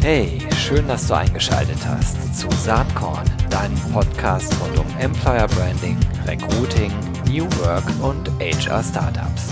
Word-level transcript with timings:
Hey, 0.00 0.38
schön, 0.56 0.88
dass 0.88 1.06
du 1.06 1.14
eingeschaltet 1.14 1.78
hast 1.86 2.34
zu 2.34 2.48
Saatkorn, 2.50 3.24
deinem 3.50 3.76
Podcast 3.92 4.54
rund 4.60 4.78
um 4.78 4.86
Employer 4.98 5.46
Branding, 5.48 5.98
Recruiting, 6.26 6.90
New 7.28 7.44
Work 7.60 7.84
und 8.00 8.30
HR 8.40 8.82
Startups. 8.82 9.50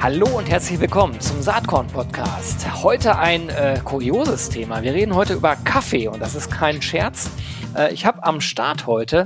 Hallo 0.00 0.38
und 0.38 0.48
herzlich 0.48 0.78
willkommen 0.78 1.18
zum 1.20 1.42
Saatkorn 1.42 1.88
Podcast. 1.88 2.66
Heute 2.84 3.18
ein 3.18 3.48
äh, 3.48 3.80
kurioses 3.84 4.48
Thema. 4.48 4.82
Wir 4.84 4.94
reden 4.94 5.16
heute 5.16 5.34
über 5.34 5.56
Kaffee 5.56 6.06
und 6.06 6.20
das 6.20 6.36
ist 6.36 6.50
kein 6.50 6.80
Scherz. 6.80 7.30
Äh, 7.76 7.92
ich 7.92 8.06
habe 8.06 8.24
am 8.24 8.40
Start 8.40 8.86
heute 8.86 9.24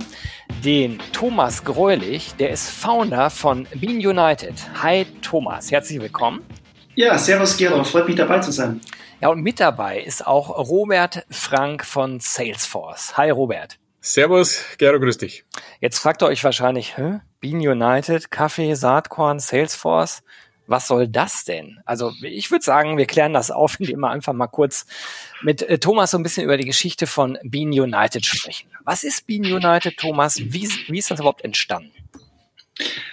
den 0.64 0.99
Thomas 1.12 1.64
Greulich, 1.64 2.35
der 2.39 2.50
ist 2.50 2.68
Founder 2.71 3.31
von 3.31 3.67
Bean 3.75 4.04
United. 4.04 4.54
Hi 4.82 5.07
Thomas, 5.23 5.71
herzlich 5.71 6.00
willkommen. 6.00 6.45
Ja, 6.96 7.17
servus 7.17 7.57
Gero, 7.57 7.82
freut 7.85 8.09
mich 8.09 8.17
dabei 8.17 8.40
zu 8.40 8.50
sein. 8.50 8.81
Ja, 9.21 9.29
und 9.29 9.43
mit 9.43 9.61
dabei 9.61 10.00
ist 10.00 10.26
auch 10.26 10.50
Robert 10.50 11.25
Frank 11.31 11.85
von 11.85 12.18
Salesforce. 12.21 13.17
Hi 13.17 13.31
Robert. 13.31 13.79
Servus, 14.00 14.64
Gero, 14.79 14.98
grüß 14.98 15.18
dich. 15.18 15.45
Jetzt 15.81 15.98
fragt 15.98 16.23
ihr 16.23 16.26
euch 16.26 16.43
wahrscheinlich, 16.43 16.96
Hä? 16.96 17.21
Bean 17.40 17.57
United, 17.57 18.31
Kaffee, 18.31 18.75
Saatkorn, 18.75 19.39
Salesforce 19.39 20.23
was 20.71 20.87
soll 20.87 21.09
das 21.09 21.45
denn? 21.45 21.81
Also 21.85 22.13
ich 22.23 22.51
würde 22.51 22.65
sagen, 22.65 22.97
wir 22.97 23.07
klären 23.07 23.33
das 23.33 23.51
auf, 23.51 23.77
indem 23.81 24.01
wir 24.01 24.11
einfach 24.11 24.33
mal 24.33 24.47
kurz 24.47 24.87
mit 25.43 25.63
äh, 25.63 25.79
Thomas 25.79 26.13
so 26.13 26.19
ein 26.19 26.23
bisschen 26.23 26.45
über 26.45 26.57
die 26.57 26.65
Geschichte 26.65 27.07
von 27.07 27.37
Bean 27.43 27.69
United 27.69 28.25
sprechen. 28.25 28.71
Was 28.85 29.05
ist 29.05 29.27
Bean 29.27 29.45
United, 29.45 29.96
Thomas? 29.96 30.39
Wie, 30.39 30.69
wie 30.87 30.99
ist 30.99 31.11
das 31.11 31.19
überhaupt 31.19 31.45
entstanden? 31.45 31.91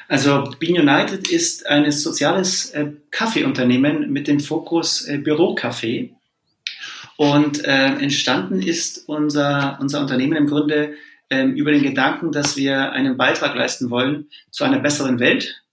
Also 0.07 0.53
Bean 0.59 0.87
United 0.87 1.29
ist 1.29 1.65
ein 1.67 1.91
soziales 1.91 2.71
äh, 2.71 2.91
Kaffeeunternehmen 3.11 4.11
mit 4.11 4.27
dem 4.27 4.39
Fokus 4.39 5.05
äh, 5.07 5.17
Bürokaffee. 5.17 6.13
Und 7.17 7.65
äh, 7.65 7.87
entstanden 7.95 8.61
ist 8.61 9.09
unser, 9.09 9.79
unser 9.81 9.99
Unternehmen 10.01 10.37
im 10.37 10.47
Grunde 10.47 10.93
ähm, 11.31 11.55
über 11.55 11.71
den 11.71 11.81
Gedanken, 11.81 12.31
dass 12.31 12.55
wir 12.55 12.91
einen 12.91 13.17
Beitrag 13.17 13.55
leisten 13.55 13.89
wollen 13.89 14.29
zu 14.51 14.63
einer 14.63 14.79
besseren 14.79 15.19
Welt, 15.19 15.63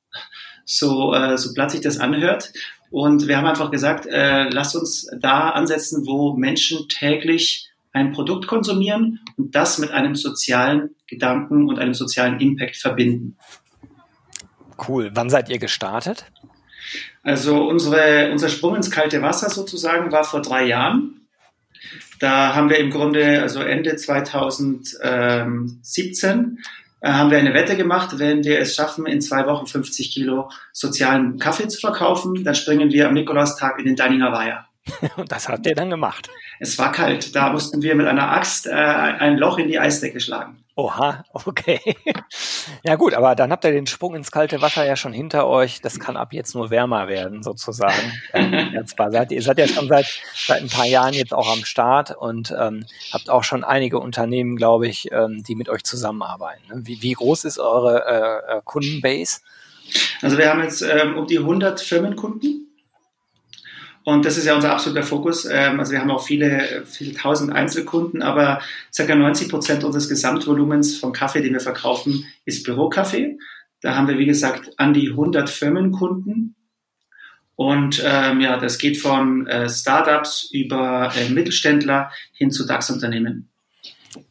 so, 0.65 1.15
äh, 1.15 1.37
so 1.39 1.53
platt 1.53 1.71
sich 1.71 1.81
das 1.81 1.99
anhört. 1.99 2.53
Und 2.91 3.27
wir 3.27 3.37
haben 3.37 3.47
einfach 3.47 3.71
gesagt, 3.71 4.07
äh, 4.07 4.49
lass 4.49 4.75
uns 4.77 5.09
da 5.19 5.51
ansetzen, 5.51 6.07
wo 6.07 6.35
Menschen 6.35 6.89
täglich 6.89 7.69
ein 7.93 8.13
Produkt 8.13 8.47
konsumieren 8.47 9.21
und 9.37 9.55
das 9.55 9.79
mit 9.79 9.91
einem 9.91 10.15
sozialen 10.15 10.95
Gedanken 11.07 11.69
und 11.69 11.79
einem 11.79 11.95
sozialen 11.95 12.41
Impact 12.41 12.77
verbinden. 12.77 13.37
Cool. 14.89 15.11
Wann 15.15 15.31
seid 15.31 15.49
ihr 15.49 15.59
gestartet? 15.59 16.27
Also 17.23 17.67
unsere, 17.69 18.31
unser 18.33 18.49
Sprung 18.49 18.77
ins 18.77 18.91
kalte 18.91 19.23
Wasser 19.23 19.49
sozusagen 19.49 20.13
war 20.13 20.25
vor 20.25 20.43
drei 20.43 20.67
Jahren. 20.67 21.23
Da 22.21 22.55
haben 22.55 22.71
wir 22.71 22.79
im 22.79 22.91
Grunde, 22.91 23.43
also 23.43 23.61
Ende 23.61 23.97
2017, 23.97 25.01
äh, 25.01 26.84
haben 27.13 27.31
wir 27.31 27.39
eine 27.39 27.55
Wette 27.55 27.77
gemacht, 27.77 28.19
wenn 28.19 28.45
wir 28.45 28.59
es 28.61 28.75
schaffen, 28.75 29.07
in 29.07 29.21
zwei 29.21 29.47
Wochen 29.47 29.67
50 29.67 30.13
Kilo 30.13 30.51
sozialen 30.73 31.39
Kaffee 31.39 31.69
zu 31.69 31.81
verkaufen, 31.81 32.45
dann 32.45 32.55
springen 32.55 32.91
wir 32.91 33.09
am 33.09 33.15
Nikolaustag 33.15 33.79
in 33.79 33.85
den 33.85 33.97
Deininger 33.97 34.33
Weiher. 34.33 34.67
Und 35.17 35.31
das 35.31 35.49
habt 35.49 35.67
ihr 35.67 35.75
dann 35.75 35.91
gemacht? 35.91 36.29
Es 36.61 36.79
war 36.79 36.93
kalt. 36.93 37.35
Da 37.35 37.51
mussten 37.51 37.83
wir 37.83 37.95
mit 37.95 38.07
einer 38.07 38.31
Axt 38.31 38.67
äh, 38.67 38.71
ein 38.73 39.37
Loch 39.39 39.59
in 39.59 39.69
die 39.69 39.79
Eisdecke 39.79 40.21
schlagen. 40.21 40.65
Oha, 40.77 41.25
okay. 41.33 41.79
Ja 42.83 42.97
gut, 42.97 43.15
aber 43.15 43.37
dann 43.37 43.53
habt 43.53 43.65
ihr 43.65 43.71
den 43.71 43.87
Sprung 43.87 44.17
ins 44.17 44.33
kalte 44.33 44.61
Wasser 44.61 44.85
ja 44.85 44.97
schon 44.97 45.13
hinter 45.13 45.47
euch. 45.47 45.81
Das 45.81 46.01
kann 46.01 46.17
ab 46.17 46.33
jetzt 46.33 46.55
nur 46.55 46.71
wärmer 46.71 47.07
werden, 47.07 47.43
sozusagen. 47.43 48.13
jetzt 48.73 48.97
seid, 48.97 49.31
ihr 49.31 49.43
seid 49.43 49.59
ja 49.59 49.69
schon 49.69 49.87
seit, 49.87 50.07
seit 50.35 50.63
ein 50.63 50.69
paar 50.69 50.87
Jahren 50.87 51.15
jetzt 51.15 51.33
auch 51.33 51.53
am 51.53 51.65
Start 51.65 52.17
und 52.17 52.53
ähm, 52.59 52.85
habt 53.13 53.31
auch 53.31 53.45
schon 53.45 53.63
einige 53.63 54.01
Unternehmen, 54.01 54.57
glaube 54.57 54.89
ich, 54.89 55.13
ähm, 55.13 55.45
die 55.45 55.55
mit 55.55 55.69
euch 55.69 55.85
zusammenarbeiten. 55.85 56.63
Ne? 56.69 56.81
Wie, 56.85 57.03
wie 57.03 57.13
groß 57.13 57.45
ist 57.45 57.61
eure 57.61 58.05
äh, 58.07 58.57
äh, 58.57 58.61
Kundenbase? 58.65 59.41
Also 60.23 60.39
wir 60.39 60.51
haben 60.51 60.63
jetzt 60.63 60.83
ähm, 60.83 61.17
um 61.17 61.27
die 61.27 61.39
100 61.39 61.81
Firmenkunden 61.81 62.74
und 64.05 64.27
das 64.27 64.37
ist 64.37 64.45
ja 64.45 64.55
unser 64.55 64.73
absoluter 64.73 65.03
Fokus. 65.03 65.47
Ähm, 65.51 65.81
also 65.81 65.93
wir 65.93 66.01
haben 66.01 66.11
auch 66.11 66.25
viele, 66.25 66.85
viele 66.87 67.15
tausend 67.15 67.53
Einzelkunden, 67.53 68.23
aber 68.23 68.61
ca. 68.95 69.15
90 69.15 69.49
Prozent 69.49 69.83
unseres 69.83 70.09
Gesamtvolumens 70.09 70.99
vom 70.99 71.13
Kaffee, 71.13 71.41
den 71.41 71.55
wir 71.55 71.61
verkaufen, 71.61 72.27
ist 72.45 72.65
Bürokaffee. 72.65 73.39
Da 73.81 73.97
haben 73.97 74.09
wir, 74.09 74.19
wie 74.19 74.27
gesagt, 74.27 74.71
an 74.79 74.93
die 74.93 75.11
100 75.11 75.49
Firmenkunden. 75.49 76.55
Und 77.57 78.03
ähm, 78.05 78.41
ja, 78.41 78.59
das 78.59 78.79
geht 78.79 78.99
von 78.99 79.47
äh, 79.47 79.71
Startups 79.71 80.51
über 80.53 81.13
äh, 81.17 81.29
Mittelständler 81.31 82.11
hin 82.33 82.51
zu 82.51 82.67
DAX-Unternehmen. 82.67 83.49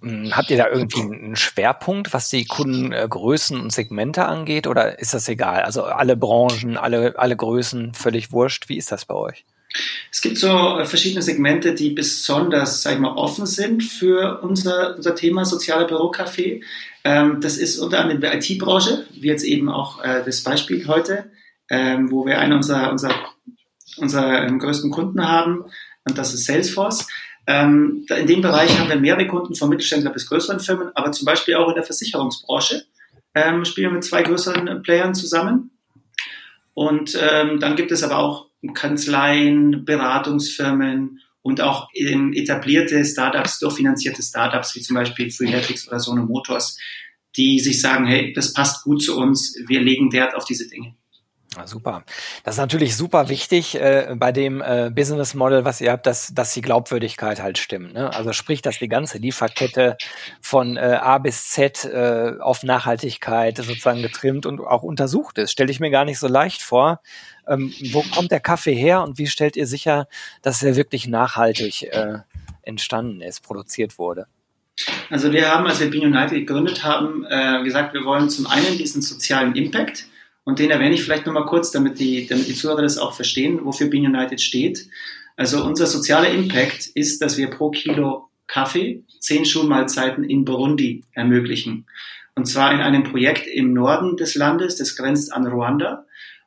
Hm, 0.01 0.35
habt 0.35 0.51
ihr 0.51 0.57
da 0.57 0.69
irgendwie 0.69 1.01
einen 1.01 1.35
Schwerpunkt, 1.35 2.13
was 2.13 2.29
die 2.29 2.45
Kundengrößen 2.45 3.59
und 3.59 3.71
Segmente 3.71 4.25
angeht, 4.25 4.67
oder 4.67 4.99
ist 4.99 5.13
das 5.13 5.27
egal? 5.29 5.63
Also 5.63 5.83
alle 5.83 6.15
Branchen, 6.15 6.77
alle, 6.77 7.17
alle 7.17 7.35
Größen, 7.35 7.93
völlig 7.93 8.31
wurscht. 8.31 8.69
Wie 8.69 8.77
ist 8.77 8.91
das 8.91 9.05
bei 9.05 9.15
euch? 9.15 9.45
Es 10.11 10.21
gibt 10.21 10.37
so 10.37 10.47
äh, 10.77 10.85
verschiedene 10.85 11.21
Segmente, 11.21 11.73
die 11.73 11.91
besonders, 11.91 12.83
sag 12.83 12.93
ich 12.93 12.99
mal, 12.99 13.15
offen 13.15 13.45
sind 13.45 13.83
für 13.83 14.41
unser, 14.41 14.95
unser 14.95 15.15
Thema 15.15 15.45
sozialer 15.45 15.87
Bürocafé. 15.87 16.63
Ähm, 17.03 17.41
das 17.41 17.57
ist 17.57 17.79
unter 17.79 17.99
anderem 17.99 18.21
die 18.21 18.53
IT-Branche, 18.53 19.05
wie 19.11 19.27
jetzt 19.27 19.43
eben 19.43 19.69
auch 19.69 20.03
äh, 20.03 20.23
das 20.25 20.43
Beispiel 20.43 20.87
heute, 20.87 21.31
ähm, 21.69 22.11
wo 22.11 22.25
wir 22.25 22.39
einen 22.39 22.53
unserer, 22.53 22.91
unserer, 22.91 23.15
unserer 23.97 24.47
ähm, 24.47 24.59
größten 24.59 24.91
Kunden 24.91 25.27
haben, 25.27 25.65
und 26.05 26.17
das 26.17 26.33
ist 26.33 26.45
Salesforce. 26.45 27.07
Ähm, 27.47 28.05
in 28.09 28.27
dem 28.27 28.41
Bereich 28.41 28.77
haben 28.79 28.89
wir 28.89 28.95
mehrere 28.95 29.27
Kunden 29.27 29.55
von 29.55 29.69
Mittelständler 29.69 30.11
bis 30.11 30.27
größeren 30.27 30.59
Firmen, 30.59 30.89
aber 30.95 31.11
zum 31.11 31.25
Beispiel 31.25 31.55
auch 31.55 31.69
in 31.69 31.75
der 31.75 31.83
Versicherungsbranche 31.83 32.85
ähm, 33.35 33.65
spielen 33.65 33.89
wir 33.89 33.95
mit 33.95 34.03
zwei 34.03 34.23
größeren 34.23 34.81
Playern 34.83 35.15
zusammen. 35.15 35.71
Und 36.73 37.17
ähm, 37.21 37.59
dann 37.59 37.75
gibt 37.75 37.91
es 37.91 38.03
aber 38.03 38.17
auch 38.17 38.47
Kanzleien, 38.73 39.83
Beratungsfirmen 39.83 41.19
und 41.41 41.59
auch 41.59 41.89
etablierte 41.93 43.03
Startups, 43.03 43.59
durchfinanzierte 43.59 44.23
Startups 44.23 44.75
wie 44.75 44.81
zum 44.81 44.95
Beispiel 44.95 45.29
Freeletics 45.29 45.87
oder 45.87 45.99
Sono 45.99 46.25
Motors, 46.25 46.77
die 47.35 47.59
sich 47.59 47.81
sagen, 47.81 48.05
hey, 48.05 48.31
das 48.33 48.53
passt 48.53 48.83
gut 48.83 49.01
zu 49.01 49.17
uns, 49.17 49.55
wir 49.67 49.81
legen 49.81 50.13
Wert 50.13 50.35
auf 50.35 50.45
diese 50.45 50.69
Dinge. 50.69 50.95
Ja, 51.55 51.67
super. 51.67 52.03
Das 52.43 52.55
ist 52.55 52.59
natürlich 52.59 52.95
super 52.95 53.29
wichtig 53.29 53.75
äh, 53.75 54.15
bei 54.17 54.31
dem 54.31 54.61
äh, 54.61 54.89
Business 54.89 55.35
Model, 55.35 55.65
was 55.65 55.81
ihr 55.81 55.91
habt, 55.91 56.07
dass, 56.07 56.33
dass 56.33 56.53
die 56.53 56.61
Glaubwürdigkeit 56.61 57.41
halt 57.41 57.59
stimmt. 57.59 57.93
Ne? 57.93 58.11
Also 58.11 58.33
sprich, 58.33 58.61
dass 58.61 58.79
die 58.79 58.87
ganze 58.87 59.19
Lieferkette 59.19 59.97
von 60.41 60.77
äh, 60.77 60.97
A 61.01 61.19
bis 61.19 61.49
Z 61.49 61.85
äh, 61.85 62.33
auf 62.39 62.63
Nachhaltigkeit 62.63 63.57
sozusagen 63.57 64.01
getrimmt 64.01 64.45
und 64.45 64.61
auch 64.61 64.81
untersucht 64.81 65.37
ist. 65.37 65.51
Stelle 65.51 65.71
ich 65.71 65.79
mir 65.79 65.91
gar 65.91 66.05
nicht 66.05 66.19
so 66.19 66.27
leicht 66.27 66.63
vor. 66.63 67.01
Ähm, 67.47 67.73
wo 67.91 68.01
kommt 68.01 68.31
der 68.31 68.39
Kaffee 68.39 68.73
her 68.73 69.03
und 69.03 69.17
wie 69.17 69.27
stellt 69.27 69.55
ihr 69.55 69.67
sicher, 69.67 70.07
dass 70.41 70.63
er 70.63 70.75
wirklich 70.75 71.07
nachhaltig 71.07 71.83
äh, 71.83 72.19
entstanden 72.63 73.21
ist, 73.21 73.41
produziert 73.41 73.99
wurde? 73.99 74.25
Also 75.11 75.31
wir 75.31 75.49
haben, 75.49 75.67
als 75.67 75.79
wir 75.79 75.91
Bean 75.91 76.05
United 76.05 76.47
gegründet 76.47 76.83
haben, 76.83 77.25
äh, 77.29 77.63
gesagt, 77.63 77.93
wir 77.93 78.05
wollen 78.05 78.29
zum 78.29 78.47
einen 78.47 78.77
diesen 78.77 79.03
sozialen 79.03 79.53
Impact 79.55 80.07
und 80.43 80.59
den 80.59 80.71
erwähne 80.71 80.95
ich 80.95 81.03
vielleicht 81.03 81.25
nochmal 81.25 81.45
kurz, 81.45 81.71
damit 81.71 81.99
die, 81.99 82.27
damit 82.27 82.47
die 82.47 82.55
Zuhörer 82.55 82.81
das 82.81 82.97
auch 82.97 83.13
verstehen, 83.13 83.63
wofür 83.63 83.89
Bean 83.89 84.05
United 84.05 84.41
steht. 84.41 84.87
Also 85.37 85.63
unser 85.63 85.87
sozialer 85.87 86.29
Impact 86.29 86.87
ist, 86.93 87.21
dass 87.21 87.37
wir 87.37 87.49
pro 87.49 87.71
Kilo 87.71 88.29
Kaffee 88.47 89.03
zehn 89.19 89.45
Schulmahlzeiten 89.45 90.23
in 90.23 90.45
Burundi 90.45 91.03
ermöglichen. 91.13 91.85
Und 92.35 92.45
zwar 92.45 92.73
in 92.73 92.81
einem 92.81 93.03
Projekt 93.03 93.47
im 93.47 93.73
Norden 93.73 94.17
des 94.17 94.35
Landes, 94.35 94.75
das 94.75 94.95
grenzt 94.95 95.31
an 95.31 95.47
Ruanda. 95.47 96.05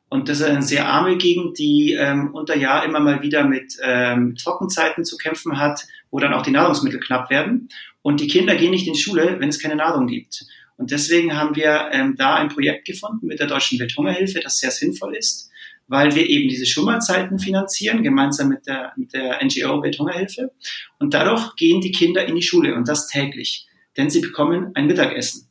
Und 0.09 0.29
das 0.29 0.39
ist 0.39 0.45
eine 0.45 0.61
sehr 0.61 0.87
arme 0.87 1.17
Gegend, 1.17 1.57
die 1.57 1.93
ähm, 1.93 2.29
unter 2.33 2.55
Jahr 2.55 2.85
immer 2.85 2.99
mal 2.99 3.21
wieder 3.21 3.43
mit 3.45 3.77
ähm, 3.83 4.35
Trockenzeiten 4.35 5.03
zu 5.03 5.17
kämpfen 5.17 5.57
hat, 5.57 5.85
wo 6.11 6.19
dann 6.19 6.33
auch 6.33 6.43
die 6.43 6.51
Nahrungsmittel 6.51 6.99
knapp 6.99 7.29
werden. 7.29 7.69
Und 8.03 8.21
die 8.21 8.27
Kinder 8.27 8.55
gehen 8.55 8.71
nicht 8.71 8.87
in 8.87 8.95
Schule, 8.95 9.37
wenn 9.39 9.49
es 9.49 9.61
keine 9.61 9.75
Nahrung 9.75 10.07
gibt. 10.07 10.45
Und 10.77 10.91
deswegen 10.91 11.35
haben 11.35 11.55
wir 11.55 11.89
ähm, 11.91 12.15
da 12.17 12.35
ein 12.35 12.49
Projekt 12.49 12.85
gefunden 12.85 13.27
mit 13.27 13.39
der 13.39 13.47
Deutschen 13.47 13.79
Welthungerhilfe, 13.79 14.39
das 14.39 14.59
sehr 14.59 14.71
sinnvoll 14.71 15.15
ist, 15.15 15.49
weil 15.87 16.15
wir 16.15 16.29
eben 16.29 16.47
diese 16.49 16.67
Schummerzeiten 16.67 17.39
finanzieren, 17.39 18.03
gemeinsam 18.03 18.49
mit 18.49 18.67
der, 18.67 18.93
mit 18.95 19.13
der 19.13 19.43
NGO 19.43 19.81
Welthungerhilfe. 19.81 20.51
Und 20.99 21.13
dadurch 21.13 21.55
gehen 21.55 21.81
die 21.81 21.91
Kinder 21.91 22.25
in 22.25 22.35
die 22.35 22.43
Schule 22.43 22.75
und 22.75 22.87
das 22.87 23.07
täglich, 23.07 23.67
denn 23.97 24.09
sie 24.09 24.21
bekommen 24.21 24.71
ein 24.75 24.85
Mittagessen. 24.85 25.49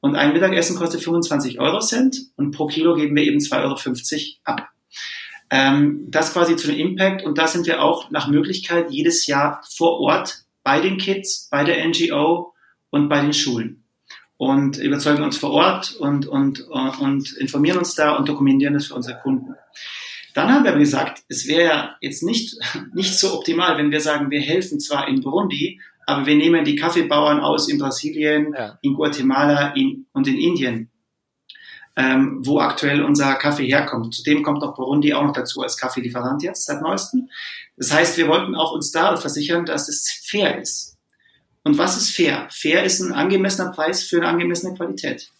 Und 0.00 0.16
ein 0.16 0.32
Mittagessen 0.32 0.76
kostet 0.76 1.02
25 1.02 1.58
Euro 1.60 1.80
Cent 1.80 2.16
und 2.36 2.52
pro 2.52 2.66
Kilo 2.66 2.94
geben 2.94 3.16
wir 3.16 3.24
eben 3.24 3.38
2,50 3.38 3.58
Euro 3.62 4.36
ab. 4.44 4.68
Ähm, 5.50 6.06
das 6.08 6.32
quasi 6.32 6.54
zu 6.54 6.68
dem 6.68 6.78
Impact 6.78 7.24
und 7.24 7.36
da 7.36 7.48
sind 7.48 7.66
wir 7.66 7.82
auch 7.82 8.10
nach 8.10 8.28
Möglichkeit 8.28 8.90
jedes 8.90 9.26
Jahr 9.26 9.62
vor 9.68 9.98
Ort 10.00 10.44
bei 10.62 10.80
den 10.80 10.96
Kids, 10.96 11.48
bei 11.50 11.64
der 11.64 11.84
NGO 11.88 12.54
und 12.90 13.08
bei 13.08 13.20
den 13.20 13.32
Schulen. 13.32 13.79
Und 14.40 14.78
überzeugen 14.78 15.22
uns 15.22 15.36
vor 15.36 15.50
Ort 15.50 15.96
und, 15.96 16.26
und, 16.26 16.66
und 16.70 17.32
informieren 17.34 17.76
uns 17.76 17.94
da 17.94 18.16
und 18.16 18.26
dokumentieren 18.26 18.72
das 18.72 18.86
für 18.86 18.94
unsere 18.94 19.18
Kunden. 19.20 19.54
Dann 20.32 20.50
haben 20.50 20.64
wir 20.64 20.70
aber 20.70 20.80
gesagt, 20.80 21.24
es 21.28 21.46
wäre 21.46 21.96
jetzt 22.00 22.22
nicht, 22.22 22.56
nicht 22.94 23.18
so 23.18 23.34
optimal, 23.34 23.76
wenn 23.76 23.90
wir 23.90 24.00
sagen, 24.00 24.30
wir 24.30 24.40
helfen 24.40 24.80
zwar 24.80 25.08
in 25.08 25.20
Burundi, 25.20 25.78
aber 26.06 26.24
wir 26.24 26.36
nehmen 26.36 26.64
die 26.64 26.74
Kaffeebauern 26.74 27.40
aus 27.40 27.68
in 27.68 27.76
Brasilien, 27.76 28.54
ja. 28.56 28.78
in 28.80 28.94
Guatemala 28.94 29.74
in, 29.74 30.06
und 30.14 30.26
in 30.26 30.38
Indien, 30.38 30.90
ähm, 31.96 32.38
wo 32.40 32.60
aktuell 32.60 33.02
unser 33.02 33.34
Kaffee 33.34 33.66
herkommt. 33.66 34.14
Zudem 34.14 34.42
kommt 34.42 34.62
noch 34.62 34.74
Burundi 34.74 35.12
auch 35.12 35.22
noch 35.22 35.34
dazu 35.34 35.60
als 35.60 35.76
Kaffeelieferant 35.76 36.42
jetzt 36.42 36.64
seit 36.64 36.80
neuestem. 36.80 37.28
Das 37.76 37.92
heißt, 37.92 38.16
wir 38.16 38.26
wollten 38.26 38.54
auch 38.54 38.72
uns 38.72 38.90
da 38.90 39.14
versichern, 39.16 39.66
dass 39.66 39.90
es 39.90 40.24
fair 40.24 40.58
ist. 40.58 40.96
Und 41.70 41.78
was 41.78 41.96
ist 41.96 42.10
fair? 42.10 42.48
Fair 42.50 42.82
ist 42.82 42.98
ein 42.98 43.12
angemessener 43.12 43.70
Preis 43.70 44.02
für 44.02 44.16
eine 44.16 44.26
angemessene 44.26 44.74
Qualität. 44.74 45.30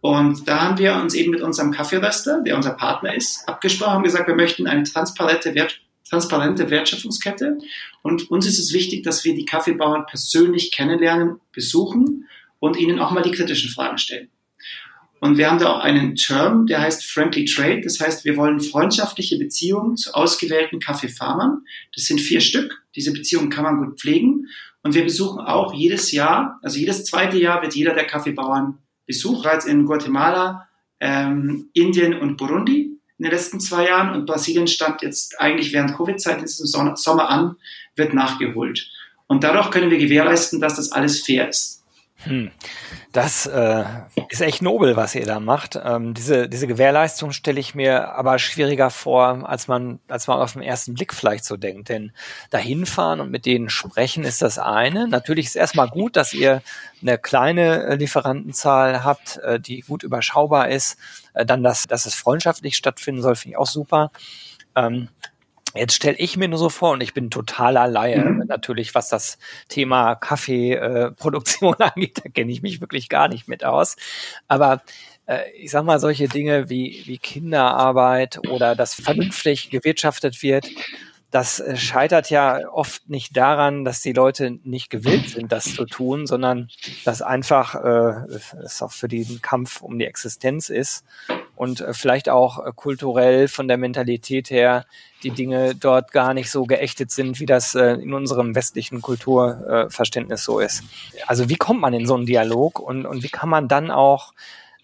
Und 0.00 0.48
da 0.48 0.62
haben 0.62 0.78
wir 0.78 0.94
uns 0.94 1.12
eben 1.12 1.30
mit 1.30 1.42
unserem 1.42 1.72
Kaffeeröster, 1.72 2.40
der 2.42 2.56
unser 2.56 2.70
Partner 2.70 3.14
ist, 3.14 3.46
abgesprochen 3.46 3.98
und 3.98 4.02
gesagt, 4.02 4.28
wir 4.28 4.34
möchten 4.34 4.66
eine 4.66 4.84
transparente, 4.84 5.54
Wert, 5.54 5.78
transparente 6.08 6.70
Wertschöpfungskette. 6.70 7.58
Und 8.00 8.30
uns 8.30 8.46
ist 8.46 8.58
es 8.58 8.72
wichtig, 8.72 9.02
dass 9.02 9.26
wir 9.26 9.34
die 9.34 9.44
Kaffeebauern 9.44 10.06
persönlich 10.06 10.72
kennenlernen, 10.72 11.38
besuchen 11.52 12.26
und 12.60 12.78
ihnen 12.78 12.98
auch 12.98 13.10
mal 13.10 13.22
die 13.22 13.32
kritischen 13.32 13.68
Fragen 13.68 13.98
stellen. 13.98 14.30
Und 15.20 15.36
wir 15.36 15.50
haben 15.50 15.58
da 15.58 15.72
auch 15.72 15.80
einen 15.80 16.14
Term, 16.14 16.66
der 16.66 16.80
heißt 16.80 17.04
Friendly 17.04 17.44
Trade. 17.44 17.82
Das 17.82 18.00
heißt, 18.00 18.24
wir 18.24 18.38
wollen 18.38 18.60
freundschaftliche 18.60 19.36
Beziehungen 19.36 19.96
zu 19.96 20.14
ausgewählten 20.14 20.80
Kaffeefarmern. 20.80 21.64
Das 21.94 22.04
sind 22.04 22.22
vier 22.22 22.40
Stück. 22.40 22.84
Diese 22.96 23.12
Beziehungen 23.12 23.50
kann 23.50 23.64
man 23.64 23.84
gut 23.84 24.00
pflegen. 24.00 24.46
Und 24.82 24.94
wir 24.94 25.04
besuchen 25.04 25.40
auch 25.40 25.74
jedes 25.74 26.12
Jahr, 26.12 26.58
also 26.62 26.78
jedes 26.78 27.04
zweite 27.04 27.38
Jahr 27.38 27.62
wird 27.62 27.74
jeder 27.74 27.94
der 27.94 28.06
Kaffeebauern 28.06 28.78
besucht, 29.06 29.42
bereits 29.42 29.64
in 29.64 29.86
Guatemala, 29.86 30.68
ähm, 31.00 31.70
Indien 31.72 32.14
und 32.18 32.36
Burundi 32.36 32.98
in 33.18 33.24
den 33.24 33.32
letzten 33.32 33.60
zwei 33.60 33.86
Jahren. 33.88 34.14
Und 34.14 34.26
Brasilien 34.26 34.66
stand 34.66 35.02
jetzt 35.02 35.40
eigentlich 35.40 35.72
während 35.72 35.96
Covid-Zeit 35.96 36.38
in 36.38 36.44
diesem 36.44 36.66
Sommer 36.66 37.28
an, 37.28 37.56
wird 37.96 38.14
nachgeholt. 38.14 38.88
Und 39.26 39.44
dadurch 39.44 39.70
können 39.70 39.90
wir 39.90 39.98
gewährleisten, 39.98 40.60
dass 40.60 40.76
das 40.76 40.92
alles 40.92 41.20
fair 41.20 41.48
ist. 41.48 41.84
Hm. 42.24 42.50
Das 43.12 43.46
äh, 43.46 43.84
ist 44.28 44.40
echt 44.40 44.60
nobel, 44.60 44.96
was 44.96 45.14
ihr 45.14 45.24
da 45.24 45.38
macht. 45.38 45.78
Ähm, 45.82 46.14
diese, 46.14 46.48
diese 46.48 46.66
Gewährleistung 46.66 47.30
stelle 47.30 47.60
ich 47.60 47.76
mir 47.76 48.12
aber 48.14 48.40
schwieriger 48.40 48.90
vor, 48.90 49.48
als 49.48 49.68
man, 49.68 50.00
als 50.08 50.26
man 50.26 50.38
auf 50.38 50.54
den 50.54 50.62
ersten 50.62 50.94
Blick 50.94 51.14
vielleicht 51.14 51.44
so 51.44 51.56
denkt. 51.56 51.88
Denn 51.90 52.12
dahin 52.50 52.86
fahren 52.86 53.20
und 53.20 53.30
mit 53.30 53.46
denen 53.46 53.70
sprechen 53.70 54.24
ist 54.24 54.42
das 54.42 54.58
eine. 54.58 55.06
Natürlich 55.06 55.46
ist 55.46 55.56
erstmal 55.56 55.88
gut, 55.88 56.16
dass 56.16 56.34
ihr 56.34 56.60
eine 57.00 57.18
kleine 57.18 57.94
Lieferantenzahl 57.94 59.04
habt, 59.04 59.36
äh, 59.38 59.60
die 59.60 59.80
gut 59.82 60.02
überschaubar 60.02 60.68
ist. 60.68 60.98
Äh, 61.34 61.46
dann, 61.46 61.62
dass, 61.62 61.86
dass 61.86 62.04
es 62.04 62.16
freundschaftlich 62.16 62.76
stattfinden 62.76 63.22
soll, 63.22 63.36
finde 63.36 63.54
ich 63.54 63.58
auch 63.58 63.66
super. 63.66 64.10
Ähm, 64.74 65.08
Jetzt 65.74 65.94
stelle 65.94 66.16
ich 66.16 66.36
mir 66.36 66.48
nur 66.48 66.58
so 66.58 66.70
vor, 66.70 66.92
und 66.92 67.02
ich 67.02 67.14
bin 67.14 67.30
totaler 67.30 67.86
Laie, 67.86 68.24
mhm. 68.24 68.44
natürlich, 68.46 68.94
was 68.94 69.08
das 69.08 69.38
Thema 69.68 70.14
Kaffeeproduktion 70.14 71.76
äh, 71.78 71.84
angeht, 71.94 72.20
da 72.24 72.30
kenne 72.30 72.50
ich 72.50 72.62
mich 72.62 72.80
wirklich 72.80 73.08
gar 73.08 73.28
nicht 73.28 73.48
mit 73.48 73.64
aus. 73.64 73.96
Aber 74.48 74.82
äh, 75.26 75.50
ich 75.52 75.70
sag 75.70 75.84
mal, 75.84 76.00
solche 76.00 76.28
Dinge 76.28 76.70
wie, 76.70 77.02
wie 77.04 77.18
Kinderarbeit 77.18 78.40
oder 78.48 78.74
dass 78.74 78.94
vernünftig 78.94 79.70
gewirtschaftet 79.70 80.42
wird, 80.42 80.66
das 81.30 81.60
äh, 81.60 81.76
scheitert 81.76 82.30
ja 82.30 82.68
oft 82.70 83.08
nicht 83.10 83.36
daran, 83.36 83.84
dass 83.84 84.00
die 84.00 84.12
Leute 84.12 84.58
nicht 84.64 84.88
gewillt 84.88 85.28
sind, 85.28 85.52
das 85.52 85.74
zu 85.74 85.84
tun, 85.84 86.26
sondern 86.26 86.70
dass 87.04 87.20
einfach 87.20 87.74
äh, 87.74 88.34
es 88.64 88.80
auch 88.82 88.92
für 88.92 89.08
den 89.08 89.42
Kampf 89.42 89.82
um 89.82 89.98
die 89.98 90.06
Existenz 90.06 90.70
ist 90.70 91.04
und 91.58 91.80
äh, 91.80 91.92
vielleicht 91.92 92.28
auch 92.28 92.64
äh, 92.64 92.70
kulturell 92.74 93.48
von 93.48 93.66
der 93.66 93.78
Mentalität 93.78 94.48
her 94.48 94.86
die 95.24 95.30
Dinge 95.30 95.74
dort 95.74 96.12
gar 96.12 96.32
nicht 96.32 96.52
so 96.52 96.64
geächtet 96.64 97.10
sind, 97.10 97.40
wie 97.40 97.46
das 97.46 97.74
äh, 97.74 97.94
in 97.94 98.14
unserem 98.14 98.54
westlichen 98.54 99.02
Kulturverständnis 99.02 100.44
so 100.44 100.60
ist. 100.60 100.84
Also 101.26 101.48
wie 101.48 101.56
kommt 101.56 101.80
man 101.80 101.92
in 101.94 102.06
so 102.06 102.14
einen 102.14 102.26
Dialog 102.26 102.78
und, 102.78 103.06
und 103.06 103.24
wie 103.24 103.28
kann 103.28 103.48
man 103.48 103.66
dann 103.66 103.90
auch 103.90 104.32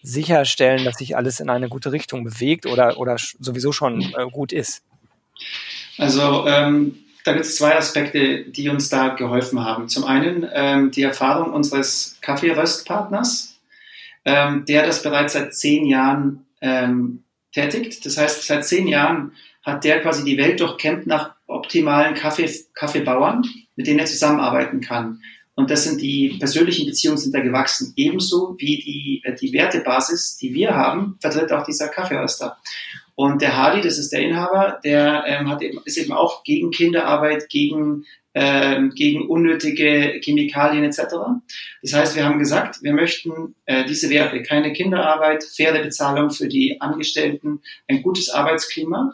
sicherstellen, 0.03 0.83
dass 0.83 0.97
sich 0.97 1.15
alles 1.15 1.39
in 1.39 1.49
eine 1.49 1.69
gute 1.69 1.93
Richtung 1.93 2.25
bewegt 2.25 2.65
oder, 2.65 2.97
oder 2.97 3.15
sowieso 3.17 3.71
schon 3.71 4.13
gut 4.31 4.51
ist? 4.51 4.83
Also 5.97 6.45
ähm, 6.47 6.97
da 7.23 7.31
gibt 7.31 7.45
es 7.45 7.55
zwei 7.55 7.75
Aspekte, 7.75 8.43
die 8.43 8.69
uns 8.69 8.89
da 8.89 9.15
geholfen 9.15 9.63
haben. 9.63 9.87
Zum 9.87 10.03
einen 10.03 10.47
ähm, 10.53 10.91
die 10.91 11.03
Erfahrung 11.03 11.53
unseres 11.53 12.17
Kaffeeröstpartners, 12.21 13.57
ähm, 14.25 14.65
der 14.65 14.85
das 14.85 15.01
bereits 15.01 15.33
seit 15.33 15.55
zehn 15.55 15.85
Jahren 15.85 16.44
ähm, 16.61 17.23
tätigt. 17.51 18.05
Das 18.05 18.17
heißt, 18.17 18.43
seit 18.43 18.65
zehn 18.65 18.87
Jahren 18.87 19.33
hat 19.63 19.83
der 19.83 20.01
quasi 20.01 20.23
die 20.23 20.37
Welt 20.37 20.59
durchkämmt 20.59 21.07
nach 21.07 21.35
optimalen 21.47 22.13
Kaffee, 22.13 22.49
Kaffeebauern, 22.73 23.43
mit 23.75 23.87
denen 23.87 23.99
er 23.99 24.05
zusammenarbeiten 24.05 24.81
kann. 24.81 25.21
Und 25.55 25.71
das 25.71 25.85
sind 25.85 26.01
die 26.01 26.35
persönlichen 26.37 26.85
Beziehungen 26.85 27.17
sind 27.17 27.33
da 27.33 27.39
gewachsen. 27.39 27.93
Ebenso 27.95 28.55
wie 28.57 28.77
die, 28.77 29.21
äh, 29.23 29.35
die 29.35 29.53
Wertebasis, 29.53 30.37
die 30.37 30.53
wir 30.53 30.75
haben, 30.75 31.17
vertritt 31.21 31.51
auch 31.53 31.65
dieser 31.65 31.87
Kaffeeröster. 31.87 32.57
Und 33.15 33.41
der 33.41 33.55
Hardy, 33.55 33.81
das 33.81 33.97
ist 33.97 34.11
der 34.11 34.21
Inhaber, 34.21 34.79
der 34.83 35.23
ähm, 35.25 35.49
hat 35.49 35.61
eben, 35.61 35.79
ist 35.85 35.97
eben 35.97 36.11
auch 36.11 36.43
gegen 36.43 36.71
Kinderarbeit, 36.71 37.47
gegen, 37.49 38.05
ähm, 38.33 38.91
gegen 38.93 39.27
unnötige 39.29 40.19
Chemikalien 40.21 40.83
etc. 40.83 41.15
Das 41.81 41.93
heißt, 41.93 42.15
wir 42.17 42.25
haben 42.25 42.39
gesagt, 42.39 42.83
wir 42.83 42.93
möchten 42.93 43.55
äh, 43.65 43.85
diese 43.85 44.09
Werte, 44.09 44.43
keine 44.43 44.73
Kinderarbeit, 44.73 45.43
faire 45.43 45.81
Bezahlung 45.81 46.29
für 46.29 46.49
die 46.49 46.81
Angestellten, 46.81 47.61
ein 47.87 48.01
gutes 48.01 48.29
Arbeitsklima 48.29 49.13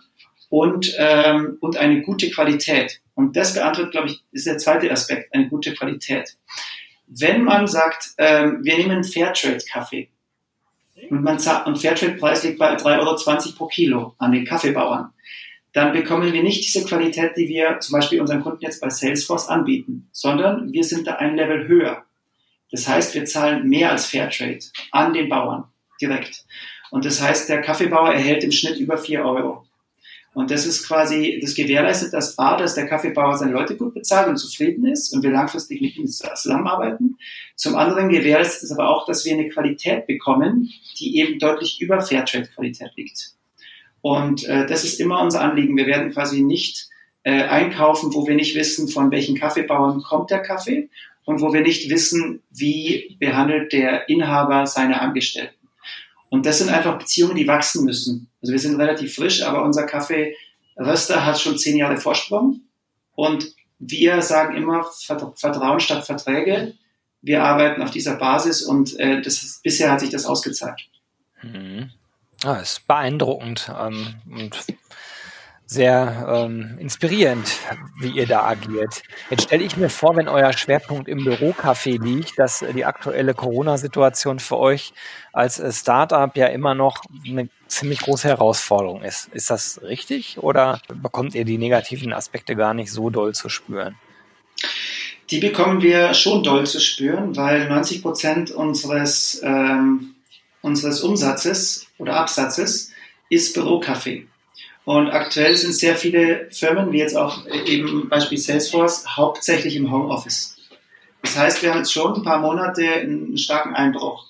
und, 0.50 0.95
ähm, 0.97 1.57
und 1.62 1.77
eine 1.77 2.01
gute 2.01 2.31
Qualität. 2.31 3.01
Und 3.13 3.38
das 3.38 3.54
beantwortet, 3.54 3.92
glaube 3.92 4.07
ich, 4.07 4.24
ist 4.31 4.47
der 4.47 4.57
zweite 4.57 4.89
Aspekt, 4.89 5.33
eine 5.33 5.47
gute 5.47 5.74
Qualität. 5.74 6.38
Wenn 7.06 7.44
man 7.44 7.68
sagt, 7.68 8.13
ähm, 8.18 8.59
wir 8.63 8.77
nehmen 8.77 9.04
Fairtrade-Kaffee, 9.04 10.09
und, 11.09 11.24
man 11.24 11.39
zahlt, 11.39 11.68
und 11.68 11.80
Fairtrade-Preis 11.80 12.44
liegt 12.44 12.59
bei 12.59 12.75
3,20 12.75 13.00
Euro 13.00 13.57
pro 13.57 13.68
Kilo 13.68 14.15
an 14.18 14.31
den 14.31 14.45
Kaffeebauern, 14.45 15.12
dann 15.74 15.94
bekommen 15.94 16.33
wir 16.33 16.44
nicht 16.44 16.65
diese 16.65 16.86
Qualität, 16.86 17.38
die 17.38 17.48
wir 17.48 17.80
zum 17.80 17.94
Beispiel 17.94 18.19
unseren 18.19 18.42
Kunden 18.42 18.62
jetzt 18.62 18.81
bei 18.81 18.89
Salesforce 18.89 19.48
anbieten, 19.48 20.09
sondern 20.12 20.71
wir 20.71 20.83
sind 20.83 21.07
da 21.07 21.15
ein 21.15 21.36
Level 21.36 21.68
höher. 21.68 22.03
Das 22.71 22.88
heißt, 22.88 23.15
wir 23.15 23.25
zahlen 23.25 23.68
mehr 23.68 23.92
als 23.92 24.06
Fairtrade 24.06 24.59
an 24.92 25.13
den 25.13 25.30
Bauern 25.30 25.65
direkt. 26.01 26.45
Und 26.90 27.06
das 27.06 27.21
heißt, 27.21 27.47
der 27.47 27.61
Kaffeebauer 27.61 28.14
erhält 28.14 28.44
im 28.44 28.52
Schnitt 28.52 28.78
über 28.78 28.97
4 28.97 29.23
Euro. 29.23 29.66
Und 30.33 30.50
das 30.50 30.66
ist 30.66 30.88
quasi, 30.88 31.40
das 31.42 31.56
gewährleistet 31.56 32.14
das 32.14 32.40
A, 32.40 32.56
dass 32.56 32.76
der 32.76 32.88
Kaffeebauer 32.88 33.38
seine 33.38 33.52
Leute 33.52 33.76
gut 33.76 33.94
bezahlt 33.94 34.30
und 34.30 34.38
zufrieden 34.38 34.85
ist 34.85 35.14
und 35.14 35.23
wir 35.23 35.31
langfristig 35.31 35.81
mit 35.81 35.97
ihm 35.97 36.07
zusammenarbeiten. 36.07 37.18
Zum 37.56 37.76
anderen 37.76 38.07
gewährleistet 38.07 38.64
es 38.64 38.71
aber 38.71 38.90
auch, 38.90 39.06
dass 39.06 39.26
wir 39.26 39.33
eine 39.33 39.50
Qualität 39.50 40.07
bekommen, 40.07 40.69
die 41.00 41.19
eben 41.19 41.38
deutlich 41.38 41.81
über 41.81 42.00
Fairtrade-Qualität 42.00 42.92
liegt. 42.95 43.33
Und 44.02 44.45
äh, 44.45 44.66
das 44.66 44.85
ist 44.85 45.02
immer 45.02 45.21
unser 45.21 45.42
Anliegen. 45.42 45.76
Wir 45.76 45.85
werden 45.85 46.11
quasi 46.11 46.42
nicht 46.42 46.90
äh, 47.23 47.44
einkaufen, 47.44 48.14
wo 48.14 48.26
wir 48.26 48.35
nicht 48.35 48.56
wissen, 48.56 48.88
von 48.88 49.11
welchen 49.11 49.38
Kaffeebauern 49.38 50.02
kommt 50.02 50.31
der 50.31 50.42
Kaffee 50.42 50.90
und 51.26 51.42
wo 51.42 51.54
wir 51.54 51.61
nicht 51.61 51.90
wissen, 51.90 52.42
wie 52.50 53.18
behandelt 53.19 53.73
der 53.73 54.09
Inhaber 54.09 54.66
seine 54.66 55.02
Angestellten. 55.02 55.60
Und 56.31 56.45
das 56.45 56.59
sind 56.59 56.69
einfach 56.69 56.97
Beziehungen, 56.97 57.35
die 57.35 57.45
wachsen 57.45 57.83
müssen. 57.83 58.30
Also 58.42 58.54
wir 58.54 58.59
sind 58.59 58.80
relativ 58.80 59.16
frisch, 59.16 59.44
aber 59.44 59.66
unser 59.66 59.85
Kaffee-Röster 59.85 61.26
hat 61.26 61.42
schon 61.42 61.57
zehn 61.57 61.76
Jahre 61.76 61.97
Vorsprung. 61.97 62.61
Und 63.16 63.54
wir 63.80 64.21
sagen 64.21 64.56
immer 64.56 64.85
Vertrauen 65.35 65.81
statt 65.81 66.06
Verträge. 66.06 66.73
Wir 67.21 67.44
arbeiten 67.44 67.81
auf 67.81 67.92
dieser 67.92 68.16
Basis 68.16 68.61
und 68.64 68.97
äh, 68.97 69.21
das, 69.21 69.59
bisher 69.61 69.92
hat 69.92 70.00
sich 70.00 70.09
das 70.09 70.26
ausgezahlt. 70.26 70.80
Mhm. 71.42 71.92
Ah, 72.45 72.59
ist 72.59 72.88
beeindruckend. 72.88 73.69
Ähm, 73.78 74.16
und 74.31 74.57
sehr 75.71 76.28
ähm, 76.30 76.78
inspirierend, 76.80 77.49
wie 77.97 78.09
ihr 78.09 78.28
da 78.28 78.44
agiert. 78.44 79.04
Jetzt 79.30 79.44
stelle 79.44 79.63
ich 79.63 79.78
mir 79.78 79.90
vor, 79.90 80.18
wenn 80.18 80.28
euer 80.28 80.51
Schwerpunkt 80.51 81.07
im 81.07 81.19
Bürocafé 81.19 81.97
liegt, 81.97 82.37
dass 82.37 82.66
die 82.75 82.83
aktuelle 82.83 83.33
Corona-Situation 83.33 84.40
für 84.40 84.57
euch 84.57 84.92
als 85.31 85.59
äh, 85.59 85.71
Startup 85.71 86.35
ja 86.35 86.47
immer 86.47 86.75
noch 86.75 87.04
eine 87.25 87.47
ziemlich 87.68 87.99
große 87.99 88.28
Herausforderung 88.28 89.01
ist. 89.01 89.30
Ist 89.30 89.49
das 89.49 89.81
richtig 89.81 90.40
oder 90.40 90.81
bekommt 90.94 91.35
ihr 91.35 91.45
die 91.45 91.57
negativen 91.57 92.11
Aspekte 92.11 92.57
gar 92.57 92.73
nicht 92.73 92.92
so 92.92 93.09
doll 93.09 93.33
zu 93.33 93.47
spüren? 93.47 93.95
Die 95.30 95.40
bekommen 95.40 95.81
wir 95.81 96.13
schon 96.13 96.44
doll 96.44 96.66
zu 96.66 96.81
spüren, 96.81 97.37
weil 97.37 97.69
90 97.69 98.01
Prozent 98.01 98.51
unseres, 98.51 99.40
ähm, 99.42 100.16
unseres 100.61 100.99
Umsatzes 100.99 101.87
oder 101.97 102.18
Absatzes 102.18 102.92
ist 103.30 103.56
Bürocafé. 103.56 104.25
Und 104.83 105.09
aktuell 105.11 105.56
sind 105.56 105.73
sehr 105.73 105.95
viele 105.95 106.50
Firmen, 106.52 106.92
wie 106.92 106.97
jetzt 107.00 107.16
auch 107.16 107.45
eben 107.66 108.09
Beispiel 108.09 108.38
Salesforce, 108.38 109.06
hauptsächlich 109.16 109.76
im 109.76 109.92
Homeoffice. 109.92 110.57
Das 111.21 111.38
heißt, 111.38 111.61
wir 111.61 111.71
haben 111.71 111.80
jetzt 111.80 111.94
schon 111.94 112.16
ein 112.16 112.23
paar 112.23 112.40
Monate 112.40 112.83
einen 112.88 113.38
starken 113.38 113.76
Einbruch. 113.76 114.28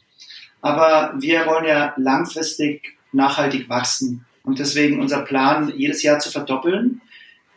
aber 0.62 1.14
wir 1.20 1.46
wollen 1.48 1.66
ja 1.66 1.94
langfristig 1.98 2.98
nachhaltig 3.12 3.68
wachsen. 3.70 4.26
Und 4.44 4.60
deswegen 4.60 5.00
unser 5.00 5.22
Plan, 5.22 5.74
jedes 5.76 6.04
Jahr 6.04 6.20
zu 6.20 6.32
verdoppeln. 6.32 7.02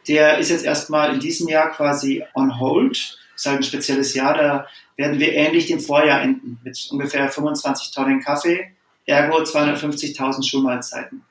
Der 0.08 0.38
ist 0.38 0.50
jetzt 0.50 0.64
erstmal 0.64 1.14
in 1.14 1.20
diesem 1.20 1.48
Jahr 1.48 1.70
quasi 1.70 2.22
on 2.34 2.58
hold. 2.58 3.18
Das 3.32 3.42
ist 3.42 3.46
halt 3.46 3.60
ein 3.60 3.62
spezielles 3.62 4.14
Jahr. 4.14 4.34
Da 4.34 4.66
werden 4.96 5.18
wir 5.18 5.32
ähnlich 5.32 5.66
dem 5.66 5.80
Vorjahr 5.80 6.22
enden 6.22 6.58
mit 6.62 6.88
ungefähr 6.90 7.28
25 7.28 7.92
Tonnen 7.92 8.20
Kaffee, 8.20 8.72
ergo 9.06 9.38
250.000 9.38 10.48
Schulmahlzeiten. 10.48 11.22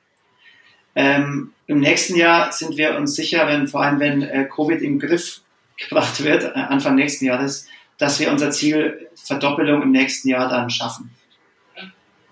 Ähm, 0.94 1.52
Im 1.66 1.80
nächsten 1.80 2.16
Jahr 2.16 2.52
sind 2.52 2.76
wir 2.76 2.96
uns 2.96 3.14
sicher, 3.14 3.46
wenn, 3.46 3.68
vor 3.68 3.82
allem 3.82 4.00
wenn 4.00 4.22
äh, 4.22 4.44
Covid 4.44 4.80
im 4.82 4.98
Griff 4.98 5.40
gebracht 5.76 6.22
wird, 6.22 6.44
äh, 6.44 6.48
Anfang 6.54 6.94
nächsten 6.94 7.24
Jahres, 7.24 7.66
dass 7.98 8.20
wir 8.20 8.30
unser 8.30 8.50
Ziel 8.50 9.08
Verdoppelung 9.16 9.82
im 9.82 9.90
nächsten 9.90 10.28
Jahr 10.28 10.48
dann 10.48 10.70
schaffen. 10.70 11.10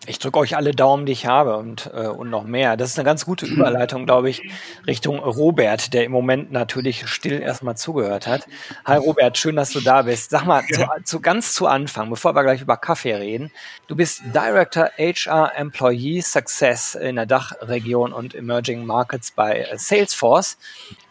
Ich 0.06 0.18
drücke 0.18 0.40
euch 0.40 0.56
alle 0.56 0.72
Daumen, 0.72 1.06
die 1.06 1.12
ich 1.12 1.26
habe 1.26 1.56
und, 1.56 1.88
äh, 1.94 2.08
und 2.08 2.28
noch 2.28 2.42
mehr. 2.42 2.76
Das 2.76 2.90
ist 2.90 2.98
eine 2.98 3.04
ganz 3.04 3.24
gute 3.24 3.46
Überleitung, 3.46 4.04
glaube 4.04 4.30
ich, 4.30 4.42
Richtung 4.84 5.20
Robert, 5.20 5.94
der 5.94 6.04
im 6.04 6.10
Moment 6.10 6.50
natürlich 6.50 7.06
still 7.06 7.40
erstmal 7.40 7.76
zugehört 7.76 8.26
hat. 8.26 8.48
Hi 8.84 8.96
Robert, 8.96 9.38
schön, 9.38 9.54
dass 9.54 9.70
du 9.70 9.80
da 9.80 10.02
bist. 10.02 10.30
Sag 10.30 10.44
mal, 10.44 10.64
zu, 10.66 10.84
zu, 11.04 11.20
ganz 11.20 11.54
zu 11.54 11.68
Anfang, 11.68 12.10
bevor 12.10 12.34
wir 12.34 12.42
gleich 12.42 12.62
über 12.62 12.76
Kaffee 12.76 13.14
reden. 13.14 13.52
Du 13.86 13.94
bist 13.94 14.22
Director 14.34 14.90
HR 14.98 15.52
Employee 15.54 16.20
Success 16.20 16.96
in 16.96 17.14
der 17.14 17.26
Dachregion 17.26 18.12
und 18.12 18.34
Emerging 18.34 18.84
Markets 18.84 19.30
bei 19.30 19.60
äh, 19.60 19.78
Salesforce. 19.78 20.58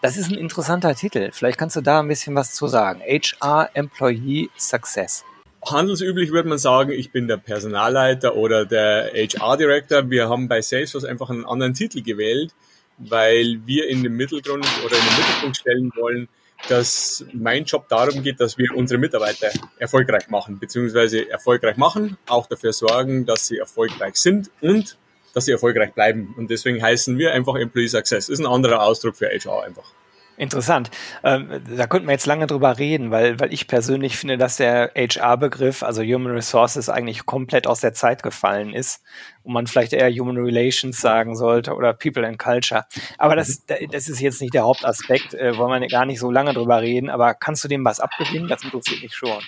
Das 0.02 0.18
ist 0.18 0.30
ein 0.30 0.38
interessanter 0.38 0.96
Titel. 0.96 1.30
Vielleicht 1.32 1.58
kannst 1.58 1.78
du 1.78 1.82
da 1.82 2.02
ein 2.02 2.10
bisschen 2.10 2.36
was 2.36 2.54
zu 2.54 2.68
sagen. 2.68 3.00
HR 3.00 3.70
Employee 3.74 4.50
Success 4.58 5.24
handelsüblich 5.66 6.32
würde 6.32 6.50
man 6.50 6.58
sagen, 6.58 6.92
ich 6.92 7.12
bin 7.12 7.28
der 7.28 7.38
Personalleiter 7.38 8.36
oder 8.36 8.66
der 8.66 9.12
HR 9.14 9.58
Director. 9.58 10.10
Wir 10.10 10.30
haben 10.30 10.48
bei 10.48 10.62
Salesforce 10.62 11.06
einfach 11.06 11.30
einen 11.30 11.46
anderen 11.46 11.74
Titel 11.74 12.02
gewählt, 12.02 12.54
weil 12.98 13.60
wir 13.66 13.88
in 13.88 14.04
den 14.04 14.14
Mittelgrund 14.14 14.66
oder 14.86 14.96
in 14.96 15.04
den 15.04 15.18
Mittelpunkt 15.18 15.58
stellen 15.58 15.92
wollen, 15.96 16.28
dass 16.68 17.26
mein 17.34 17.66
Job 17.66 17.88
darum 17.90 18.22
geht, 18.24 18.40
dass 18.40 18.58
wir 18.58 18.76
unsere 18.76 19.00
Mitarbeiter 19.00 19.50
erfolgreich 19.78 20.30
machen, 20.30 20.60
beziehungsweise 20.60 21.30
erfolgreich 21.30 21.78
machen, 21.78 22.18
auch 22.28 22.48
dafür 22.48 22.74
sorgen, 22.74 23.26
dass 23.26 23.48
sie 23.48 23.58
erfolgreich 23.58 24.16
sind 24.16 24.52
und 24.62 24.98
dass 25.34 25.46
sie 25.46 25.52
erfolgreich 25.52 25.94
bleiben. 25.94 26.36
Und 26.38 26.52
deswegen 26.52 26.82
heißen 26.82 27.18
wir 27.18 27.34
einfach 27.34 27.56
Employee 27.56 27.88
Success. 27.88 28.30
Ist 28.30 28.40
ein 28.40 28.46
anderer 28.46 28.84
Ausdruck 28.84 29.16
für 29.16 29.28
HR 29.28 29.64
einfach. 29.64 29.92
Interessant. 30.38 30.90
Ähm, 31.24 31.62
da 31.76 31.86
könnten 31.88 32.08
wir 32.08 32.14
jetzt 32.14 32.26
lange 32.26 32.48
drüber 32.48 32.80
reden, 32.80 33.12
weil, 33.12 33.40
weil 33.40 33.54
ich 33.54 33.68
persönlich 33.68 34.18
finde, 34.18 34.38
dass 34.38 34.58
der 34.58 34.92
HR-Begriff, 34.96 35.84
also 35.84 36.02
Human 36.02 36.32
Resources, 36.32 36.90
eigentlich 36.90 37.26
komplett 37.26 37.68
aus 37.68 37.82
der 37.82 37.94
Zeit 37.94 38.24
gefallen 38.24 38.74
ist 38.74 39.04
und 39.44 39.54
man 39.54 39.68
vielleicht 39.68 39.94
eher 39.94 40.10
Human 40.10 40.38
Relations 40.38 41.00
sagen 41.00 41.36
sollte 41.36 41.76
oder 41.76 41.94
People 41.94 42.26
and 42.26 42.40
Culture. 42.40 42.86
Aber 43.18 43.36
das, 43.36 43.66
das 43.66 44.10
ist 44.10 44.20
jetzt 44.20 44.42
nicht 44.42 44.54
der 44.54 44.64
Hauptaspekt, 44.64 45.34
äh, 45.34 45.56
wollen 45.58 45.82
wir 45.82 45.88
gar 45.88 46.06
nicht 46.06 46.20
so 46.20 46.32
lange 46.32 46.54
drüber 46.54 46.82
reden, 46.82 47.10
aber 47.10 47.34
kannst 47.34 47.64
du 47.64 47.68
dem 47.68 47.86
was 47.86 48.00
abgewinnen? 48.00 48.48
Das 48.48 48.64
interessiert 48.64 49.04
mich 49.04 49.14
schon. 49.14 49.42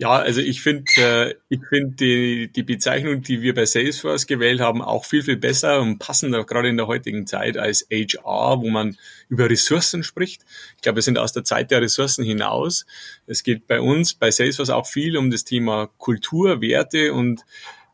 Ja, 0.00 0.10
also 0.10 0.40
ich 0.40 0.62
finde 0.62 0.84
äh, 0.98 1.34
ich 1.48 1.58
finde 1.68 1.96
die, 1.96 2.52
die 2.52 2.62
Bezeichnung, 2.62 3.22
die 3.22 3.42
wir 3.42 3.52
bei 3.52 3.66
Salesforce 3.66 4.28
gewählt 4.28 4.60
haben, 4.60 4.80
auch 4.80 5.04
viel, 5.04 5.24
viel 5.24 5.36
besser 5.36 5.80
und 5.80 5.98
passender, 5.98 6.44
gerade 6.44 6.68
in 6.68 6.76
der 6.76 6.86
heutigen 6.86 7.26
Zeit, 7.26 7.58
als 7.58 7.84
HR, 7.90 8.60
wo 8.60 8.70
man 8.70 8.96
über 9.28 9.50
Ressourcen 9.50 10.04
spricht. 10.04 10.44
Ich 10.76 10.82
glaube, 10.82 10.96
wir 10.96 11.02
sind 11.02 11.18
aus 11.18 11.32
der 11.32 11.42
Zeit 11.42 11.72
der 11.72 11.82
Ressourcen 11.82 12.24
hinaus. 12.24 12.86
Es 13.26 13.42
geht 13.42 13.66
bei 13.66 13.80
uns, 13.80 14.14
bei 14.14 14.30
Salesforce 14.30 14.70
auch 14.70 14.86
viel 14.86 15.16
um 15.16 15.30
das 15.32 15.42
Thema 15.42 15.88
Kultur, 15.98 16.60
Werte 16.60 17.12
und 17.12 17.44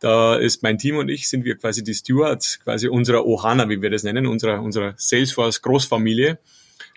da 0.00 0.36
ist 0.36 0.62
mein 0.62 0.76
Team 0.76 0.98
und 0.98 1.08
ich 1.08 1.30
sind 1.30 1.46
wir 1.46 1.56
quasi 1.56 1.82
die 1.82 1.94
Stewards, 1.94 2.60
quasi 2.60 2.88
unserer 2.88 3.24
Ohana, 3.24 3.70
wie 3.70 3.80
wir 3.80 3.88
das 3.88 4.02
nennen, 4.02 4.26
unserer, 4.26 4.60
unserer 4.60 4.92
Salesforce 4.98 5.62
Großfamilie. 5.62 6.38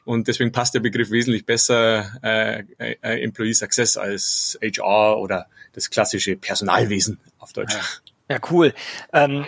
Und 0.07 0.29
deswegen 0.29 0.53
passt 0.53 0.73
der 0.73 0.79
Begriff 0.79 1.11
wesentlich 1.11 1.45
besser 1.45 2.13
äh, 2.23 2.63
äh, 2.77 3.23
Employee 3.23 3.51
Success 3.51 3.97
als 3.97 4.57
HR 4.63 5.19
oder 5.19 5.47
das 5.73 5.89
klassische 5.89 6.37
Personalwesen 6.37 7.19
auf 7.39 7.51
Deutsch. 7.51 7.73
Ja. 7.73 7.81
Ja, 8.29 8.39
cool. 8.51 8.73
Ähm, 9.13 9.45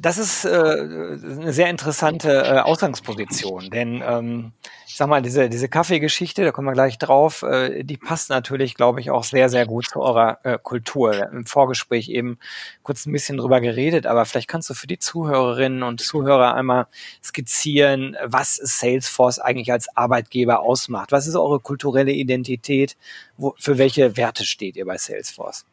das 0.00 0.18
ist 0.18 0.44
äh, 0.44 0.50
eine 0.50 1.52
sehr 1.52 1.68
interessante 1.68 2.30
äh, 2.30 2.58
Ausgangsposition, 2.60 3.70
denn 3.70 4.04
ähm, 4.06 4.52
ich 4.86 4.96
sag 4.96 5.08
mal, 5.08 5.20
diese, 5.20 5.48
diese 5.48 5.68
Kaffeegeschichte, 5.68 6.44
da 6.44 6.52
kommen 6.52 6.68
wir 6.68 6.72
gleich 6.72 6.96
drauf, 6.98 7.42
äh, 7.42 7.82
die 7.82 7.96
passt 7.96 8.30
natürlich, 8.30 8.76
glaube 8.76 9.00
ich, 9.00 9.10
auch 9.10 9.24
sehr, 9.24 9.48
sehr 9.48 9.66
gut 9.66 9.86
zu 9.88 10.00
eurer 10.00 10.38
äh, 10.44 10.58
Kultur. 10.62 11.28
Im 11.32 11.44
Vorgespräch 11.44 12.08
eben 12.08 12.38
kurz 12.84 13.04
ein 13.04 13.12
bisschen 13.12 13.36
drüber 13.36 13.60
geredet, 13.60 14.06
aber 14.06 14.24
vielleicht 14.26 14.48
kannst 14.48 14.70
du 14.70 14.74
für 14.74 14.86
die 14.86 14.98
Zuhörerinnen 15.00 15.82
und 15.82 16.00
Zuhörer 16.00 16.54
einmal 16.54 16.86
skizzieren, 17.24 18.16
was 18.22 18.54
Salesforce 18.56 19.40
eigentlich 19.40 19.72
als 19.72 19.96
Arbeitgeber 19.96 20.60
ausmacht. 20.60 21.10
Was 21.10 21.26
ist 21.26 21.34
eure 21.34 21.58
kulturelle 21.58 22.12
Identität? 22.12 22.96
Wo, 23.36 23.54
für 23.58 23.76
welche 23.78 24.16
Werte 24.16 24.44
steht 24.44 24.76
ihr 24.76 24.86
bei 24.86 24.98
Salesforce? 24.98 25.64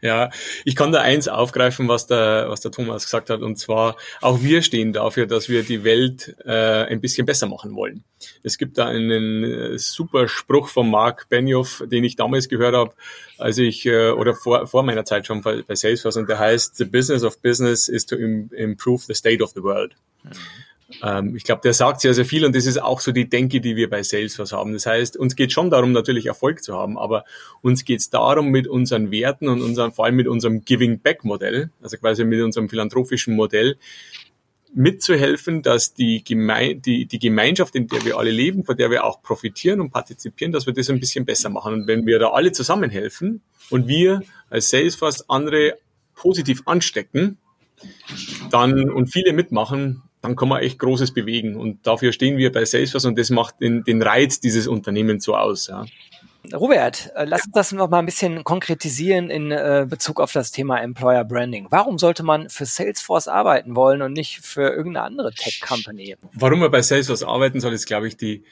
Ja, 0.00 0.30
ich 0.64 0.74
kann 0.74 0.90
da 0.90 1.00
eins 1.00 1.28
aufgreifen, 1.28 1.86
was 1.86 2.08
der, 2.08 2.46
was 2.48 2.60
der 2.60 2.72
Thomas 2.72 3.04
gesagt 3.04 3.30
hat, 3.30 3.40
und 3.40 3.56
zwar 3.56 3.96
auch 4.20 4.42
wir 4.42 4.62
stehen 4.62 4.92
dafür, 4.92 5.26
dass 5.26 5.48
wir 5.48 5.62
die 5.62 5.84
Welt 5.84 6.34
äh, 6.44 6.50
ein 6.86 7.00
bisschen 7.00 7.24
besser 7.24 7.46
machen 7.46 7.76
wollen. 7.76 8.02
Es 8.42 8.58
gibt 8.58 8.78
da 8.78 8.86
einen 8.86 9.44
äh, 9.44 9.78
super 9.78 10.26
Spruch 10.26 10.68
von 10.68 10.90
Mark 10.90 11.28
Benioff, 11.28 11.84
den 11.86 12.02
ich 12.02 12.16
damals 12.16 12.48
gehört 12.48 12.74
habe, 12.74 12.94
als 13.38 13.58
ich 13.58 13.86
äh, 13.86 14.10
oder 14.10 14.34
vor, 14.34 14.66
vor 14.66 14.82
meiner 14.82 15.04
Zeit 15.04 15.26
schon 15.26 15.42
bei, 15.42 15.62
Salesforce, 15.68 16.16
und 16.16 16.28
der 16.28 16.40
heißt: 16.40 16.76
The 16.76 16.84
business 16.84 17.22
of 17.22 17.40
business 17.40 17.86
is 17.88 18.04
to 18.06 18.16
im, 18.16 18.50
improve 18.52 19.04
the 19.06 19.14
state 19.14 19.42
of 19.42 19.52
the 19.54 19.62
world. 19.62 19.94
Mhm. 20.24 20.30
Ähm, 21.02 21.36
ich 21.36 21.44
glaube, 21.44 21.62
der 21.62 21.72
sagt 21.72 22.00
sehr, 22.00 22.14
sehr 22.14 22.24
viel 22.24 22.44
und 22.44 22.54
das 22.54 22.66
ist 22.66 22.80
auch 22.80 23.00
so 23.00 23.12
die 23.12 23.28
Denke, 23.28 23.60
die 23.60 23.76
wir 23.76 23.88
bei 23.88 24.02
Salesforce 24.02 24.52
haben. 24.52 24.72
Das 24.72 24.86
heißt, 24.86 25.16
uns 25.16 25.36
geht 25.36 25.52
schon 25.52 25.70
darum, 25.70 25.92
natürlich 25.92 26.26
Erfolg 26.26 26.62
zu 26.62 26.74
haben, 26.74 26.98
aber 26.98 27.24
uns 27.60 27.84
geht 27.84 28.00
es 28.00 28.10
darum, 28.10 28.48
mit 28.48 28.66
unseren 28.66 29.10
Werten 29.10 29.48
und 29.48 29.62
unseren, 29.62 29.92
vor 29.92 30.04
allem 30.04 30.16
mit 30.16 30.28
unserem 30.28 30.64
Giving 30.64 31.00
Back 31.00 31.24
Modell, 31.24 31.70
also 31.82 31.96
quasi 31.96 32.24
mit 32.24 32.40
unserem 32.40 32.68
philanthropischen 32.68 33.34
Modell, 33.34 33.76
mitzuhelfen, 34.74 35.62
dass 35.62 35.94
die, 35.94 36.24
Geme 36.24 36.76
die, 36.76 37.06
die 37.06 37.18
Gemeinschaft, 37.18 37.74
in 37.74 37.88
der 37.88 38.04
wir 38.04 38.16
alle 38.16 38.30
leben, 38.30 38.64
von 38.64 38.76
der 38.76 38.90
wir 38.90 39.04
auch 39.04 39.20
profitieren 39.20 39.80
und 39.80 39.90
partizipieren, 39.90 40.52
dass 40.52 40.66
wir 40.66 40.72
das 40.72 40.88
ein 40.88 40.98
bisschen 40.98 41.24
besser 41.24 41.50
machen. 41.50 41.74
Und 41.74 41.86
wenn 41.86 42.06
wir 42.06 42.18
da 42.18 42.30
alle 42.30 42.52
zusammenhelfen 42.52 43.42
und 43.70 43.86
wir 43.86 44.22
als 44.48 44.70
Salesforce 44.70 45.28
andere 45.28 45.76
positiv 46.14 46.62
anstecken, 46.66 47.38
dann 48.50 48.90
und 48.90 49.08
viele 49.08 49.32
mitmachen, 49.32 50.02
dann 50.22 50.36
kann 50.36 50.48
man 50.48 50.62
echt 50.62 50.78
Großes 50.78 51.12
bewegen. 51.12 51.56
Und 51.56 51.86
dafür 51.86 52.12
stehen 52.12 52.38
wir 52.38 52.52
bei 52.52 52.64
Salesforce 52.64 53.04
und 53.04 53.18
das 53.18 53.30
macht 53.30 53.60
den, 53.60 53.84
den 53.84 54.00
Reiz 54.00 54.40
dieses 54.40 54.68
Unternehmens 54.68 55.24
so 55.24 55.36
aus. 55.36 55.66
Ja. 55.66 55.84
Robert, 56.54 57.12
äh, 57.14 57.24
lass 57.24 57.44
uns 57.44 57.52
das 57.52 57.72
noch 57.72 57.88
mal 57.88 58.00
ein 58.00 58.06
bisschen 58.06 58.42
konkretisieren 58.42 59.30
in 59.30 59.52
äh, 59.52 59.86
Bezug 59.88 60.20
auf 60.20 60.32
das 60.32 60.50
Thema 60.50 60.80
Employer 60.80 61.24
Branding. 61.24 61.68
Warum 61.70 61.98
sollte 61.98 62.22
man 62.22 62.48
für 62.48 62.66
Salesforce 62.66 63.28
arbeiten 63.28 63.76
wollen 63.76 64.02
und 64.02 64.12
nicht 64.12 64.40
für 64.40 64.70
irgendeine 64.70 65.06
andere 65.06 65.32
Tech-Company? 65.32 66.16
Warum 66.32 66.60
man 66.60 66.70
bei 66.70 66.82
Salesforce 66.82 67.22
arbeiten 67.22 67.60
soll, 67.60 67.72
ist, 67.72 67.86
glaube 67.86 68.08
ich, 68.08 68.16
die, 68.16 68.44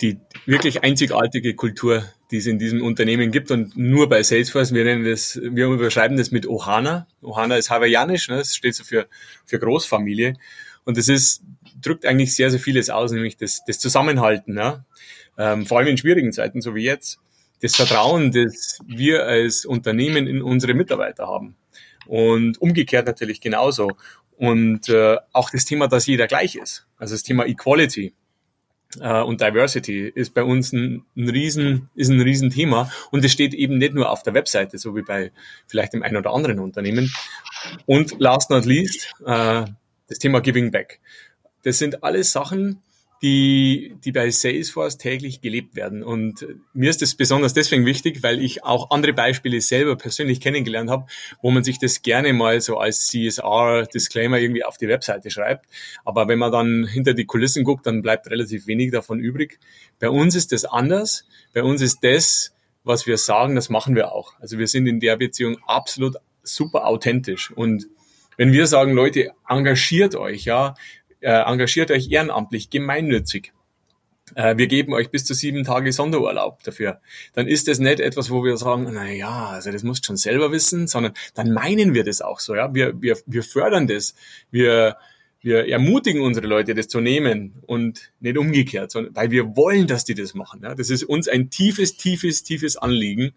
die 0.00 0.18
wirklich 0.46 0.84
einzigartige 0.84 1.54
Kultur, 1.54 2.04
die 2.30 2.38
es 2.38 2.46
in 2.46 2.58
diesem 2.58 2.82
Unternehmen 2.82 3.30
gibt 3.30 3.50
und 3.50 3.76
nur 3.76 4.08
bei 4.08 4.22
Salesforce. 4.22 4.72
Wir 4.72 4.84
nennen 4.84 5.04
das, 5.04 5.38
wir 5.42 5.66
überschreiben 5.66 6.16
das 6.16 6.30
mit 6.30 6.46
Ohana. 6.46 7.06
Ohana 7.20 7.56
ist 7.56 7.70
hawaiianisch, 7.70 8.28
ne? 8.28 8.36
das 8.36 8.54
steht 8.54 8.74
so 8.74 8.84
für, 8.84 9.06
für 9.44 9.58
Großfamilie. 9.58 10.34
Und 10.88 10.96
das 10.96 11.10
ist, 11.10 11.42
drückt 11.82 12.06
eigentlich 12.06 12.34
sehr, 12.34 12.50
sehr 12.50 12.58
vieles 12.58 12.88
aus, 12.88 13.12
nämlich 13.12 13.36
das, 13.36 13.62
das 13.66 13.78
Zusammenhalten, 13.78 14.56
ja? 14.56 14.86
ähm, 15.36 15.66
vor 15.66 15.76
allem 15.76 15.88
in 15.88 15.98
schwierigen 15.98 16.32
Zeiten, 16.32 16.62
so 16.62 16.74
wie 16.74 16.82
jetzt, 16.82 17.18
das 17.60 17.76
Vertrauen, 17.76 18.32
das 18.32 18.78
wir 18.86 19.26
als 19.26 19.66
Unternehmen 19.66 20.26
in 20.26 20.40
unsere 20.40 20.72
Mitarbeiter 20.72 21.26
haben. 21.26 21.56
Und 22.06 22.56
umgekehrt 22.62 23.06
natürlich 23.06 23.42
genauso. 23.42 23.90
Und 24.38 24.88
äh, 24.88 25.18
auch 25.34 25.50
das 25.50 25.66
Thema, 25.66 25.88
dass 25.88 26.06
jeder 26.06 26.26
gleich 26.26 26.54
ist. 26.56 26.86
Also 26.96 27.14
das 27.14 27.22
Thema 27.22 27.44
Equality 27.44 28.14
äh, 28.98 29.20
und 29.20 29.42
Diversity 29.42 30.08
ist 30.08 30.32
bei 30.32 30.42
uns 30.42 30.72
ein, 30.72 31.04
ein 31.18 31.28
riesen 31.28 31.90
ist 31.96 32.08
ein 32.08 32.22
Riesenthema 32.22 32.90
und 33.10 33.22
es 33.26 33.32
steht 33.32 33.52
eben 33.52 33.76
nicht 33.76 33.92
nur 33.92 34.08
auf 34.08 34.22
der 34.22 34.32
Webseite, 34.32 34.78
so 34.78 34.96
wie 34.96 35.02
bei 35.02 35.32
vielleicht 35.66 35.92
dem 35.92 36.02
einen 36.02 36.16
oder 36.16 36.32
anderen 36.32 36.60
Unternehmen. 36.60 37.12
Und 37.84 38.18
last 38.20 38.48
not 38.48 38.64
least, 38.64 39.12
äh, 39.26 39.66
das 40.08 40.18
Thema 40.18 40.40
Giving 40.40 40.70
Back. 40.70 41.00
Das 41.62 41.78
sind 41.78 42.02
alles 42.02 42.32
Sachen, 42.32 42.82
die, 43.22 43.96
die 44.04 44.12
bei 44.12 44.30
Salesforce 44.30 44.96
täglich 44.96 45.40
gelebt 45.40 45.74
werden. 45.74 46.02
Und 46.02 46.46
mir 46.72 46.88
ist 46.88 47.02
das 47.02 47.14
besonders 47.16 47.52
deswegen 47.52 47.84
wichtig, 47.84 48.22
weil 48.22 48.40
ich 48.40 48.64
auch 48.64 48.90
andere 48.90 49.12
Beispiele 49.12 49.60
selber 49.60 49.96
persönlich 49.96 50.40
kennengelernt 50.40 50.88
habe, 50.88 51.06
wo 51.42 51.50
man 51.50 51.64
sich 51.64 51.78
das 51.78 52.02
gerne 52.02 52.32
mal 52.32 52.60
so 52.60 52.78
als 52.78 53.08
CSR-Disclaimer 53.08 54.38
irgendwie 54.38 54.64
auf 54.64 54.76
die 54.76 54.88
Webseite 54.88 55.30
schreibt. 55.30 55.66
Aber 56.04 56.28
wenn 56.28 56.38
man 56.38 56.52
dann 56.52 56.86
hinter 56.86 57.14
die 57.14 57.26
Kulissen 57.26 57.64
guckt, 57.64 57.86
dann 57.86 58.02
bleibt 58.02 58.30
relativ 58.30 58.66
wenig 58.66 58.92
davon 58.92 59.18
übrig. 59.18 59.58
Bei 59.98 60.10
uns 60.10 60.36
ist 60.36 60.52
das 60.52 60.64
anders. 60.64 61.24
Bei 61.52 61.64
uns 61.64 61.82
ist 61.82 61.98
das, 62.02 62.54
was 62.84 63.06
wir 63.06 63.18
sagen, 63.18 63.56
das 63.56 63.68
machen 63.68 63.96
wir 63.96 64.12
auch. 64.12 64.34
Also 64.38 64.58
wir 64.58 64.68
sind 64.68 64.86
in 64.86 65.00
der 65.00 65.16
Beziehung 65.16 65.58
absolut 65.66 66.16
super 66.44 66.86
authentisch. 66.86 67.50
Und 67.50 67.88
wenn 68.38 68.52
wir 68.52 68.66
sagen, 68.66 68.92
Leute, 68.92 69.32
engagiert 69.46 70.14
euch, 70.14 70.44
ja, 70.44 70.74
äh, 71.20 71.30
engagiert 71.30 71.90
euch 71.90 72.10
ehrenamtlich, 72.10 72.70
gemeinnützig, 72.70 73.52
äh, 74.34 74.56
wir 74.56 74.68
geben 74.68 74.94
euch 74.94 75.10
bis 75.10 75.24
zu 75.24 75.34
sieben 75.34 75.64
Tage 75.64 75.92
Sonderurlaub 75.92 76.62
dafür, 76.62 77.00
dann 77.34 77.46
ist 77.46 77.68
das 77.68 77.80
nicht 77.80 78.00
etwas, 78.00 78.30
wo 78.30 78.44
wir 78.44 78.56
sagen, 78.56 78.88
na 78.90 79.10
ja, 79.10 79.48
also 79.48 79.70
das 79.70 79.82
musst 79.82 80.04
du 80.04 80.06
schon 80.06 80.16
selber 80.16 80.52
wissen, 80.52 80.86
sondern 80.86 81.12
dann 81.34 81.52
meinen 81.52 81.92
wir 81.94 82.04
das 82.04 82.22
auch 82.22 82.40
so, 82.40 82.54
ja, 82.54 82.72
wir, 82.72 83.02
wir, 83.02 83.18
wir 83.26 83.42
fördern 83.42 83.86
das, 83.86 84.14
wir, 84.50 84.96
wir 85.40 85.68
ermutigen 85.68 86.22
unsere 86.22 86.46
Leute, 86.46 86.74
das 86.74 86.88
zu 86.88 87.00
nehmen 87.00 87.54
und 87.66 88.12
nicht 88.20 88.38
umgekehrt, 88.38 88.90
sondern 88.90 89.14
weil 89.16 89.30
wir 89.30 89.56
wollen, 89.56 89.86
dass 89.86 90.04
die 90.04 90.14
das 90.14 90.34
machen. 90.34 90.60
Ja. 90.62 90.74
Das 90.74 90.90
ist 90.90 91.04
uns 91.04 91.28
ein 91.28 91.50
tiefes, 91.50 91.96
tiefes, 91.96 92.42
tiefes 92.42 92.76
Anliegen. 92.76 93.34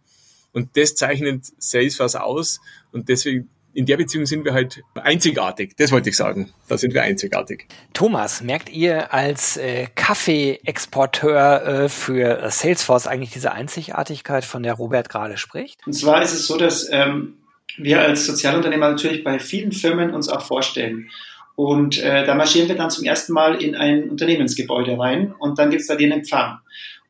Und 0.51 0.75
das 0.75 0.95
zeichnet 0.95 1.45
Salesforce 1.59 2.15
aus. 2.15 2.59
Und 2.91 3.07
deswegen 3.07 3.49
in 3.73 3.85
der 3.85 3.97
Beziehung 3.97 4.25
sind 4.25 4.45
wir 4.45 4.53
halt 4.53 4.83
einzigartig. 4.95 5.75
Das 5.77 5.91
wollte 5.91 6.09
ich 6.09 6.17
sagen. 6.17 6.51
Da 6.67 6.77
sind 6.77 6.93
wir 6.93 7.03
einzigartig. 7.03 7.67
Thomas, 7.93 8.41
merkt 8.41 8.69
ihr 8.69 9.13
als 9.13 9.57
äh, 9.57 9.87
Kaffee-Exporteur 9.95 11.65
äh, 11.65 11.89
für 11.89 12.49
Salesforce 12.49 13.07
eigentlich 13.07 13.31
diese 13.31 13.51
Einzigartigkeit, 13.51 14.45
von 14.45 14.63
der 14.63 14.73
Robert 14.73 15.09
gerade 15.09 15.37
spricht? 15.37 15.79
Und 15.85 15.93
zwar 15.93 16.21
ist 16.21 16.33
es 16.33 16.47
so, 16.47 16.57
dass 16.57 16.89
ähm, 16.91 17.35
wir 17.77 18.01
als 18.01 18.25
Sozialunternehmer 18.25 18.91
natürlich 18.91 19.23
bei 19.23 19.39
vielen 19.39 19.71
Firmen 19.71 20.13
uns 20.13 20.29
auch 20.29 20.41
vorstellen. 20.45 21.09
Und 21.55 22.01
äh, 22.01 22.25
da 22.25 22.35
marschieren 22.35 22.67
wir 22.67 22.75
dann 22.75 22.89
zum 22.89 23.05
ersten 23.05 23.33
Mal 23.33 23.61
in 23.61 23.75
ein 23.75 24.09
Unternehmensgebäude 24.09 24.97
rein 24.97 25.33
und 25.37 25.59
dann 25.59 25.69
gibt 25.69 25.81
es 25.81 25.87
da 25.87 25.95
den 25.95 26.11
Empfang. 26.11 26.59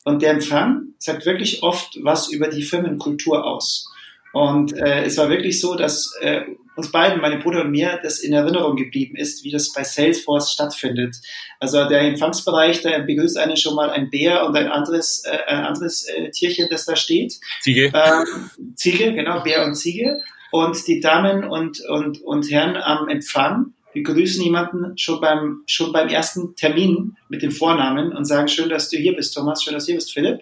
Und 0.03 0.21
der 0.21 0.31
Empfang 0.31 0.87
sagt 0.97 1.25
wirklich 1.25 1.63
oft 1.63 1.97
was 2.01 2.31
über 2.31 2.47
die 2.47 2.63
Firmenkultur 2.63 3.45
aus. 3.45 3.87
Und 4.33 4.73
äh, 4.73 5.03
es 5.03 5.17
war 5.17 5.29
wirklich 5.29 5.59
so, 5.59 5.75
dass 5.75 6.15
äh, 6.21 6.41
uns 6.75 6.91
beiden, 6.91 7.21
meine 7.21 7.39
Bruder 7.39 7.61
und 7.61 7.71
mir, 7.71 7.99
das 8.01 8.19
in 8.19 8.33
Erinnerung 8.33 8.75
geblieben 8.75 9.15
ist, 9.15 9.43
wie 9.43 9.51
das 9.51 9.73
bei 9.73 9.83
Salesforce 9.83 10.53
stattfindet. 10.53 11.17
Also 11.59 11.87
der 11.87 12.01
Empfangsbereich, 12.01 12.81
da 12.81 12.97
begrüßt 12.99 13.37
einen 13.37 13.57
schon 13.57 13.75
mal 13.75 13.89
ein 13.89 14.09
Bär 14.09 14.45
und 14.45 14.55
ein 14.55 14.67
anderes, 14.67 15.23
äh, 15.25 15.37
ein 15.47 15.65
anderes 15.65 16.07
äh, 16.07 16.31
Tierchen, 16.31 16.67
das 16.69 16.85
da 16.85 16.95
steht. 16.95 17.39
Ziege. 17.59 17.91
Ähm, 17.93 18.75
Ziege, 18.75 19.13
genau, 19.13 19.41
Bär 19.41 19.65
und 19.65 19.75
Ziege. 19.75 20.21
Und 20.51 20.87
die 20.87 20.99
Damen 20.99 21.43
und, 21.43 21.81
und, 21.81 22.21
und 22.21 22.49
Herren 22.49 22.77
am 22.77 23.09
Empfang 23.09 23.73
begrüßen 23.93 24.43
jemanden 24.43 24.97
schon 24.97 25.19
beim, 25.19 25.63
schon 25.65 25.91
beim 25.91 26.07
ersten 26.07 26.55
Termin 26.55 27.17
mit 27.29 27.41
dem 27.41 27.51
Vornamen 27.51 28.13
und 28.13 28.25
sagen, 28.25 28.47
schön, 28.47 28.69
dass 28.69 28.89
du 28.89 28.97
hier 28.97 29.15
bist, 29.15 29.33
Thomas, 29.33 29.63
schön, 29.63 29.73
dass 29.73 29.85
du 29.85 29.91
hier 29.91 29.97
bist, 29.97 30.13
Philipp. 30.13 30.41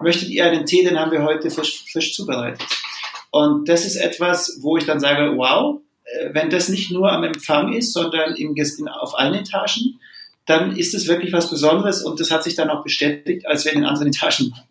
Möchtet 0.00 0.28
ihr 0.28 0.44
einen 0.44 0.66
Tee, 0.66 0.84
den 0.84 0.98
haben 0.98 1.10
wir 1.12 1.22
heute 1.22 1.50
frisch, 1.50 1.84
frisch 1.90 2.12
zubereitet. 2.14 2.66
Und 3.34 3.68
das 3.68 3.84
ist 3.84 3.96
etwas, 3.96 4.60
wo 4.62 4.76
ich 4.76 4.86
dann 4.86 5.00
sage, 5.00 5.36
wow, 5.36 5.80
äh, 6.04 6.32
wenn 6.34 6.50
das 6.50 6.68
nicht 6.68 6.92
nur 6.92 7.10
am 7.10 7.24
Empfang 7.24 7.72
ist, 7.72 7.92
sondern 7.92 8.36
im, 8.36 8.54
auf 8.86 9.18
allen 9.18 9.34
Etagen, 9.34 9.98
dann 10.46 10.76
ist 10.76 10.94
es 10.94 11.08
wirklich 11.08 11.32
was 11.32 11.50
Besonderes 11.50 12.04
und 12.04 12.20
das 12.20 12.30
hat 12.30 12.44
sich 12.44 12.54
dann 12.54 12.70
auch 12.70 12.84
bestätigt, 12.84 13.44
als 13.48 13.64
wir 13.64 13.72
in 13.72 13.80
den 13.80 13.88
anderen 13.88 14.06
Etagen 14.06 14.52
waren. 14.52 14.62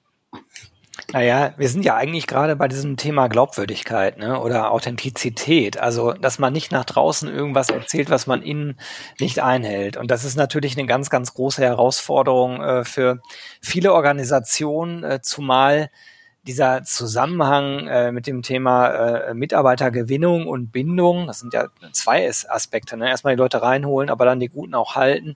Naja, 1.12 1.54
wir 1.58 1.68
sind 1.68 1.84
ja 1.84 1.98
eigentlich 1.98 2.26
gerade 2.26 2.56
bei 2.56 2.70
diesem 2.70 2.96
Thema 2.96 3.28
Glaubwürdigkeit 3.28 4.18
ne, 4.18 4.40
oder 4.40 4.72
Authentizität. 4.72 5.78
Also, 5.78 6.14
dass 6.14 6.40
man 6.40 6.54
nicht 6.54 6.72
nach 6.72 6.86
draußen 6.86 7.28
irgendwas 7.28 7.70
erzählt, 7.70 8.10
was 8.10 8.28
man 8.28 8.42
innen 8.44 8.80
nicht 9.20 9.44
einhält. 9.44 9.98
Und 9.98 10.10
das 10.10 10.24
ist 10.24 10.38
natürlich 10.38 10.78
eine 10.78 10.88
ganz, 10.88 11.10
ganz 11.10 11.34
große 11.34 11.62
Herausforderung 11.62 12.62
äh, 12.62 12.86
für 12.86 13.20
viele 13.60 13.92
Organisationen, 13.94 15.04
äh, 15.04 15.20
zumal 15.22 15.90
dieser 16.46 16.84
Zusammenhang 16.84 17.88
äh, 17.88 18.12
mit 18.12 18.28
dem 18.28 18.42
Thema 18.42 18.88
äh, 18.88 19.34
Mitarbeitergewinnung 19.34 20.48
und 20.48 20.72
Bindung, 20.72 21.28
das 21.28 21.40
sind 21.40 21.54
ja 21.54 21.68
zwei 21.94 22.30
Aspekte, 22.30 22.98
ne? 22.98 23.10
erstmal 23.10 23.36
die 23.36 23.42
Leute 23.42 23.62
reinholen, 23.62 24.10
aber 24.10 24.26
dann 24.26 24.40
die 24.40 24.50
Guten 24.50 24.76
auch 24.76 24.96
halten, 24.96 25.36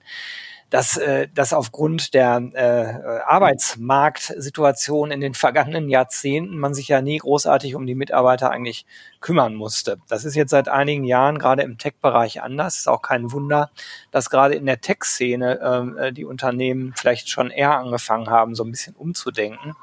dass, 0.70 0.98
äh, 0.98 1.28
dass 1.34 1.52
aufgrund 1.54 2.12
der 2.12 2.42
äh, 2.52 3.22
Arbeitsmarktsituation 3.26 5.10
in 5.10 5.20
den 5.20 5.32
vergangenen 5.34 5.88
Jahrzehnten 5.88 6.58
man 6.58 6.74
sich 6.74 6.88
ja 6.88 7.00
nie 7.00 7.16
großartig 7.18 7.74
um 7.74 7.86
die 7.86 7.94
Mitarbeiter 7.94 8.50
eigentlich 8.50 8.84
kümmern 9.20 9.54
musste. 9.54 9.98
Das 10.08 10.26
ist 10.26 10.34
jetzt 10.34 10.50
seit 10.50 10.68
einigen 10.68 11.04
Jahren 11.04 11.38
gerade 11.38 11.62
im 11.62 11.78
Tech-Bereich 11.78 12.42
anders. 12.42 12.76
Ist 12.76 12.88
auch 12.88 13.00
kein 13.00 13.32
Wunder, 13.32 13.70
dass 14.10 14.28
gerade 14.28 14.54
in 14.54 14.66
der 14.66 14.82
Tech-Szene 14.82 15.58
ähm, 15.62 15.96
äh, 15.96 16.12
die 16.12 16.26
Unternehmen 16.26 16.92
vielleicht 16.96 17.30
schon 17.30 17.50
eher 17.50 17.78
angefangen 17.78 18.28
haben, 18.28 18.54
so 18.54 18.62
ein 18.62 18.70
bisschen 18.70 18.94
umzudenken 18.94 19.74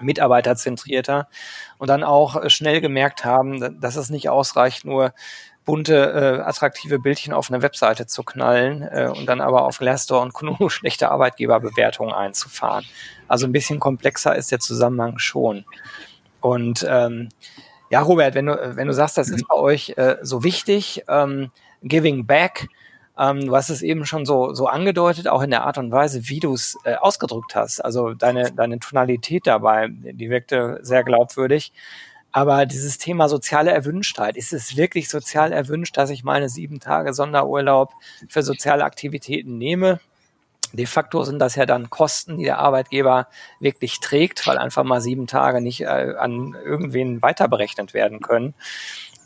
mitarbeiterzentrierter 0.00 1.28
und 1.78 1.88
dann 1.88 2.04
auch 2.04 2.42
äh, 2.42 2.50
schnell 2.50 2.80
gemerkt 2.80 3.24
haben, 3.24 3.80
dass 3.80 3.96
es 3.96 4.10
nicht 4.10 4.28
ausreicht, 4.28 4.84
nur 4.84 5.12
bunte, 5.66 6.40
äh, 6.40 6.42
attraktive 6.42 6.98
Bildchen 6.98 7.34
auf 7.34 7.50
eine 7.50 7.60
Webseite 7.60 8.06
zu 8.06 8.22
knallen 8.22 8.82
äh, 8.82 9.12
und 9.14 9.26
dann 9.26 9.40
aber 9.40 9.64
auf 9.64 9.78
Glassdoor 9.78 10.22
und 10.22 10.32
Kununu 10.32 10.68
schlechte 10.70 11.10
Arbeitgeberbewertungen 11.10 12.14
einzufahren. 12.14 12.86
Also 13.28 13.46
ein 13.46 13.52
bisschen 13.52 13.80
komplexer 13.80 14.34
ist 14.36 14.52
der 14.52 14.60
Zusammenhang 14.60 15.18
schon. 15.18 15.64
Und 16.40 16.86
ähm, 16.88 17.28
ja, 17.90 18.00
Robert, 18.00 18.34
wenn 18.34 18.46
du, 18.46 18.76
wenn 18.76 18.86
du 18.86 18.94
sagst, 18.94 19.18
das 19.18 19.28
ist 19.28 19.46
bei 19.48 19.56
euch 19.56 19.94
äh, 19.96 20.16
so 20.22 20.44
wichtig, 20.44 21.04
ähm, 21.08 21.50
Giving 21.82 22.26
Back, 22.26 22.68
ähm, 23.18 23.46
du 23.46 23.56
hast 23.56 23.70
es 23.70 23.82
eben 23.82 24.04
schon 24.04 24.26
so, 24.26 24.52
so 24.52 24.66
angedeutet, 24.66 25.28
auch 25.28 25.42
in 25.42 25.50
der 25.50 25.64
Art 25.64 25.78
und 25.78 25.90
Weise, 25.90 26.28
wie 26.28 26.40
du 26.40 26.54
es 26.54 26.76
äh, 26.84 26.94
ausgedrückt 26.94 27.54
hast. 27.54 27.80
Also 27.80 28.14
deine, 28.14 28.52
deine 28.52 28.78
Tonalität 28.78 29.46
dabei, 29.46 29.88
die 29.90 30.30
wirkte 30.30 30.78
sehr 30.82 31.02
glaubwürdig. 31.04 31.72
Aber 32.32 32.66
dieses 32.66 32.98
Thema 32.98 33.30
soziale 33.30 33.70
Erwünschtheit, 33.70 34.36
ist 34.36 34.52
es 34.52 34.76
wirklich 34.76 35.08
sozial 35.08 35.52
erwünscht, 35.52 35.96
dass 35.96 36.10
ich 36.10 36.22
meine 36.22 36.50
sieben 36.50 36.80
Tage 36.80 37.14
Sonderurlaub 37.14 37.94
für 38.28 38.42
soziale 38.42 38.84
Aktivitäten 38.84 39.56
nehme? 39.56 40.00
De 40.74 40.84
facto 40.84 41.24
sind 41.24 41.38
das 41.38 41.54
ja 41.54 41.64
dann 41.64 41.88
Kosten, 41.88 42.36
die 42.36 42.44
der 42.44 42.58
Arbeitgeber 42.58 43.28
wirklich 43.60 44.00
trägt, 44.00 44.46
weil 44.46 44.58
einfach 44.58 44.84
mal 44.84 45.00
sieben 45.00 45.26
Tage 45.26 45.62
nicht 45.62 45.80
äh, 45.80 46.14
an 46.18 46.54
irgendwen 46.62 47.22
weiterberechnet 47.22 47.94
werden 47.94 48.20
können. 48.20 48.52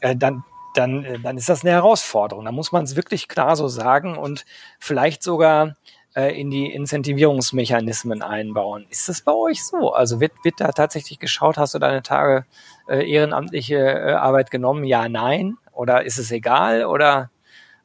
Äh, 0.00 0.14
dann 0.14 0.44
dann, 0.74 1.04
äh, 1.04 1.18
dann 1.18 1.37
ist 1.37 1.48
das 1.48 1.62
eine 1.62 1.72
Herausforderung. 1.72 2.44
Da 2.44 2.52
muss 2.52 2.72
man 2.72 2.85
es 2.85 2.96
wirklich 2.96 3.28
klar 3.28 3.56
so 3.56 3.68
sagen 3.68 4.16
und 4.16 4.44
vielleicht 4.78 5.22
sogar 5.22 5.76
äh, 6.14 6.40
in 6.40 6.50
die 6.50 6.72
Incentivierungsmechanismen 6.72 8.22
einbauen. 8.22 8.87
Ist 8.90 9.09
das 9.09 9.22
bei 9.22 9.33
euch 9.33 9.64
so? 9.64 9.92
Also 9.92 10.20
wird, 10.20 10.33
wird 10.42 10.61
da 10.61 10.72
tatsächlich 10.72 11.18
geschaut, 11.18 11.59
hast 11.59 11.74
du 11.74 11.78
deine 11.78 12.02
Tage 12.02 12.44
äh, 12.88 13.09
ehrenamtliche 13.09 13.76
äh, 13.76 14.12
Arbeit 14.12 14.50
genommen? 14.50 14.85
Ja, 14.85 15.09
nein? 15.09 15.56
Oder 15.72 16.04
ist 16.04 16.18
es 16.18 16.30
egal? 16.30 16.85
Oder 16.85 17.30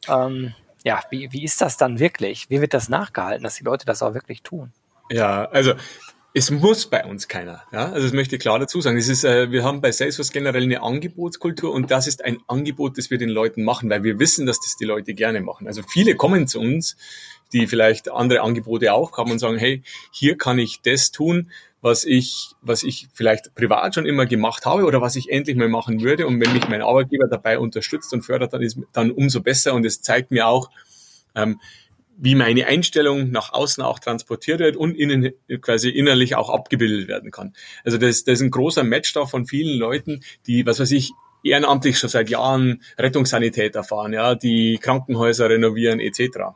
ähm, 0.08 0.54
ja, 0.84 1.02
wie, 1.10 1.32
wie 1.32 1.43
ist 1.43 1.62
das 1.62 1.78
dann 1.78 2.00
wirklich? 2.00 2.50
Wie 2.50 2.62
wird 2.62 2.74
das 2.74 2.89
nachgehalten, 2.89 3.43
dass 3.43 3.56
die 3.56 3.63
Leute 3.63 3.86
das 3.86 4.04
auch 4.04 4.13
wirklich 4.13 4.41
tun? 4.43 4.71
Ja, 5.12 5.45
also 5.45 5.74
es 6.38 6.52
muss 6.52 6.88
bei 6.88 7.06
uns 7.06 7.30
keiner. 7.30 7.63
Ja? 7.71 7.93
Also 7.93 8.08
das 8.08 8.13
möchte 8.13 8.36
ich 8.36 8.41
klar 8.41 8.60
dazu 8.60 8.82
sagen. 8.82 8.98
Es 8.98 9.08
ist, 9.08 9.24
äh, 9.24 9.52
wir 9.52 9.63
haben 9.63 9.80
bei 9.80 9.93
Salesforce 9.93 10.32
generell 10.32 10.63
eine 10.63 10.84
Angebotskultur 10.84 11.74
und 11.74 11.91
das 11.91 12.08
ist 12.08 12.26
ein 12.26 12.39
Angebot, 12.48 12.98
das 12.98 13.10
wir 13.10 13.17
den 13.17 13.30
Leuten 13.30 13.63
machen, 13.63 13.89
weil 13.89 14.04
wir 14.04 14.19
wissen, 14.19 14.45
dass 14.45 14.60
das 14.60 14.76
die 14.76 14.84
Leute 14.84 15.13
gerne 15.13 15.39
machen. 15.39 15.65
Also 15.65 15.82
viele 15.82 16.15
kommen 16.15 16.45
zu 16.45 16.60
uns, 16.60 16.98
die 17.54 17.67
vielleicht 17.67 18.12
andere 18.12 18.41
Angebote 18.41 18.93
auch 18.93 19.17
haben 19.17 19.32
und 19.32 19.39
sagen, 19.39 19.58
hey, 19.58 19.82
hier 20.12 20.38
kann 20.38 20.60
ich 20.60 20.82
das 20.82 21.12
tun, 21.12 21.52
was 21.80 22.04
ich, 22.04 22.50
was 22.62 22.84
ich 22.84 23.08
vielleicht 23.13 23.56
privat 23.56 23.95
schon 23.95 24.06
immer 24.06 24.26
gemacht 24.26 24.65
habe 24.65 24.84
oder 24.84 25.00
was 25.00 25.15
ich 25.15 25.32
endlich 25.32 25.56
mal 25.56 25.69
machen 25.69 26.02
würde. 26.02 26.28
Und 26.28 26.41
wenn 26.41 26.52
mich 26.52 26.67
mein 26.67 26.82
Arbeitgeber 26.82 27.30
dabei 27.30 27.60
unterstützt 27.60 28.12
und 28.12 28.24
fördert, 28.24 28.52
dann 28.52 28.62
ist 28.62 28.78
dann 28.91 29.12
umso 29.12 29.39
besser. 29.39 29.74
Und 29.74 29.86
es 29.86 30.02
zeigt 30.02 30.32
mir 30.32 30.48
auch, 30.48 30.69
ähm, 31.34 31.62
wie 32.17 32.36
meine 32.36 32.67
Einstellung 32.67 33.32
nach 33.32 33.51
außen 33.54 33.84
auch 33.84 33.99
transportiert 33.99 34.60
wird 34.60 34.78
und 34.78 34.95
innen 34.95 35.34
quasi 35.62 35.89
innerlich 35.89 36.36
auch 36.36 36.49
abgebildet 36.49 37.08
werden 37.08 37.32
kann. 37.32 37.54
Also 37.84 37.97
das, 37.97 38.23
das 38.23 38.36
ist 38.36 38.41
ein 38.41 38.51
großer 38.51 38.84
Match 38.84 39.12
da 39.13 39.25
von 39.25 39.45
vielen 39.45 39.78
Leuten, 39.78 40.21
die, 40.47 40.65
was 40.65 40.80
weiß 40.80 40.91
ich, 40.91 41.12
ehrenamtlich 41.43 41.99
schon 41.99 42.10
seit 42.10 42.30
Jahren 42.30 42.82
Rettungssanität 42.97 43.75
erfahren, 43.75 44.13
ja, 44.13 44.36
die 44.36 44.80
Krankenhäuser 44.82 45.49
renovieren 45.49 45.99
etc. 45.99 46.56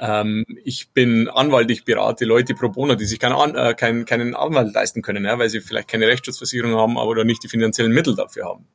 Ähm, 0.00 0.44
ich 0.64 0.90
bin 0.90 1.28
Anwalt, 1.28 1.70
ich 1.70 1.84
berate 1.84 2.24
Leute 2.24 2.54
pro 2.54 2.68
bono, 2.68 2.94
die 2.94 3.04
sich 3.04 3.20
keinen, 3.20 3.54
äh, 3.54 3.74
keinen, 3.74 4.06
keinen 4.06 4.34
Anwalt 4.34 4.74
leisten 4.74 5.02
können, 5.02 5.24
ja, 5.24 5.38
weil 5.38 5.50
sie 5.50 5.60
vielleicht 5.60 5.88
keine 5.88 6.06
Rechtsschutzversicherung 6.06 6.74
haben 6.74 6.98
aber 6.98 7.10
oder 7.10 7.24
nicht 7.24 7.44
die 7.44 7.48
finanziellen 7.48 7.92
Mittel 7.92 8.16
dafür 8.16 8.46
haben. 8.46 8.66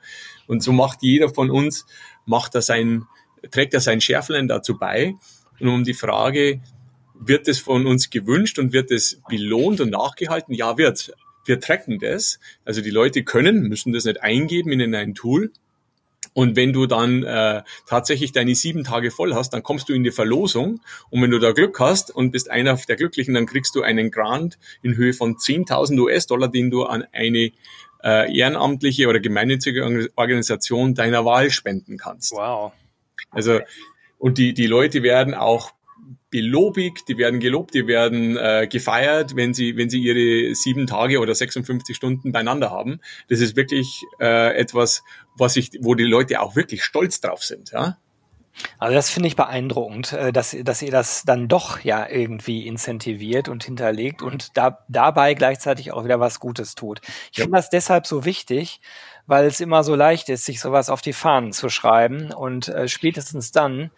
Und 0.48 0.64
so 0.64 0.72
macht 0.72 1.00
jeder 1.02 1.30
von 1.30 1.50
uns, 1.50 1.86
macht 2.26 2.56
er 2.56 2.62
sein, 2.62 3.06
trägt 3.52 3.74
er 3.74 3.82
sein 3.82 4.02
Schärflein 4.02 4.48
dazu 4.48 4.78
bei, 4.78 5.16
und 5.68 5.76
um 5.76 5.84
die 5.84 5.94
Frage, 5.94 6.62
wird 7.14 7.48
es 7.48 7.60
von 7.60 7.86
uns 7.86 8.10
gewünscht 8.10 8.60
und 8.60 8.74
wird 8.74 8.92
es 8.92 9.22
belohnt 9.30 9.82
und 9.82 9.92
nachgehalten? 9.92 10.54
Ja, 10.54 10.78
wird. 10.78 11.14
Wir 11.46 11.60
tracken 11.60 12.00
das. 12.00 12.40
Also 12.66 12.82
die 12.82 12.90
Leute 12.90 13.24
können, 13.24 13.68
müssen 13.68 13.94
das 13.94 14.06
nicht 14.06 14.22
eingeben 14.22 14.72
in 14.72 14.96
ein 14.96 15.14
Tool. 15.14 15.52
Und 16.34 16.56
wenn 16.56 16.74
du 16.74 16.88
dann 16.88 17.24
äh, 17.24 17.64
tatsächlich 17.86 18.32
deine 18.32 18.56
sieben 18.56 18.84
Tage 18.84 19.12
voll 19.12 19.36
hast, 19.36 19.52
dann 19.52 19.62
kommst 19.62 19.90
du 19.90 19.94
in 19.94 20.04
die 20.04 20.12
Verlosung. 20.12 20.80
Und 21.10 21.22
wenn 21.22 21.32
du 21.32 21.40
da 21.40 21.52
Glück 21.52 21.80
hast 21.80 22.12
und 22.12 22.32
bist 22.32 22.50
einer 22.50 22.76
der 22.76 22.96
Glücklichen, 22.96 23.34
dann 23.34 23.46
kriegst 23.46 23.76
du 23.76 23.82
einen 23.82 24.10
Grant 24.10 24.58
in 24.82 24.96
Höhe 24.96 25.14
von 25.14 25.36
10.000 25.36 26.00
US-Dollar, 26.00 26.48
den 26.48 26.72
du 26.72 26.84
an 26.84 27.06
eine 27.12 27.52
äh, 28.04 28.36
ehrenamtliche 28.36 29.08
oder 29.08 29.20
gemeinnützige 29.20 30.10
Organisation 30.16 30.96
deiner 30.96 31.24
Wahl 31.26 31.52
spenden 31.52 31.98
kannst. 31.98 32.32
Wow. 32.32 32.72
Also 33.30 33.60
und 34.24 34.38
die 34.38 34.54
die 34.54 34.68
Leute 34.68 35.04
werden 35.04 35.34
auch 35.34 35.74
belobigt, 36.30 37.10
die 37.10 37.18
werden 37.18 37.42
gelobt, 37.42 37.74
die 37.74 37.88
werden 37.88 38.38
äh, 38.38 38.68
gefeiert, 38.72 39.36
wenn 39.36 39.54
sie, 39.54 39.76
wenn 39.76 39.90
sie 39.90 40.00
ihre 40.00 40.56
sieben 40.56 40.88
Tage 40.88 41.20
oder 41.20 41.36
56 41.36 41.94
Stunden 41.94 42.32
beieinander 42.32 42.72
haben. 42.72 43.02
Das 43.28 43.42
ist 43.42 43.58
wirklich 43.58 44.02
äh, 44.22 44.56
etwas, 44.58 45.04
was 45.36 45.58
ich, 45.58 45.72
wo 45.82 45.94
die 45.94 46.06
Leute 46.06 46.40
auch 46.40 46.56
wirklich 46.56 46.86
stolz 46.86 47.20
drauf 47.20 47.44
sind. 47.44 47.72
Ja? 47.72 47.98
Also 48.80 48.96
das 48.96 49.10
finde 49.10 49.28
ich 49.28 49.36
beeindruckend, 49.36 50.14
äh, 50.14 50.32
dass, 50.32 50.56
dass 50.64 50.82
ihr 50.82 50.92
das 50.92 51.24
dann 51.24 51.48
doch 51.48 51.82
ja 51.82 52.08
irgendwie 52.08 52.66
incentiviert 52.66 53.50
und 53.50 53.64
hinterlegt 53.64 54.22
und 54.22 54.58
da, 54.58 54.86
dabei 54.88 55.34
gleichzeitig 55.34 55.92
auch 55.92 56.06
wieder 56.06 56.20
was 56.20 56.40
Gutes 56.40 56.76
tut. 56.76 57.02
Ich 57.32 57.40
ja. 57.40 57.44
finde 57.44 57.58
das 57.58 57.70
deshalb 57.70 58.08
so 58.08 58.26
wichtig, 58.26 58.80
weil 59.26 59.46
es 59.46 59.60
immer 59.60 59.84
so 59.84 59.96
leicht 59.96 60.30
ist, 60.30 60.46
sich 60.46 60.60
sowas 60.60 60.90
auf 60.90 61.02
die 61.02 61.14
Fahnen 61.14 61.54
zu 61.54 61.70
schreiben 61.70 62.32
und 62.34 62.68
äh, 62.68 62.88
spätestens 62.88 63.52
dann, 63.52 63.92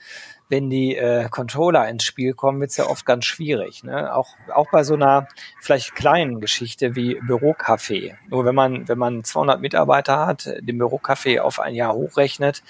wenn 0.47 0.69
die 0.69 0.95
äh, 0.95 1.27
Controller 1.29 1.87
ins 1.89 2.03
Spiel 2.03 2.33
kommen, 2.33 2.59
wird 2.59 2.69
es 2.69 2.77
ja 2.77 2.85
oft 2.85 3.03
ganz 3.05 3.25
schwierig. 3.25 3.83
Ne? 3.83 4.13
Auch, 4.13 4.27
auch 4.53 4.67
bei 4.71 4.83
so 4.83 4.93
einer 4.93 5.27
vielleicht 5.59 5.95
kleinen 5.95 6.39
Geschichte 6.39 6.95
wie 6.95 7.19
Bürocafé. 7.19 8.15
Nur 8.29 8.45
wenn 8.45 8.53
man, 8.53 8.87
wenn 8.87 8.99
man 8.99 9.23
200 9.23 9.59
Mitarbeiter 9.59 10.27
hat, 10.27 10.45
den 10.45 10.79
Bürocafé 10.79 11.39
auf 11.39 11.59
ein 11.59 11.73
Jahr 11.73 11.93
hochrechnet 11.93 12.61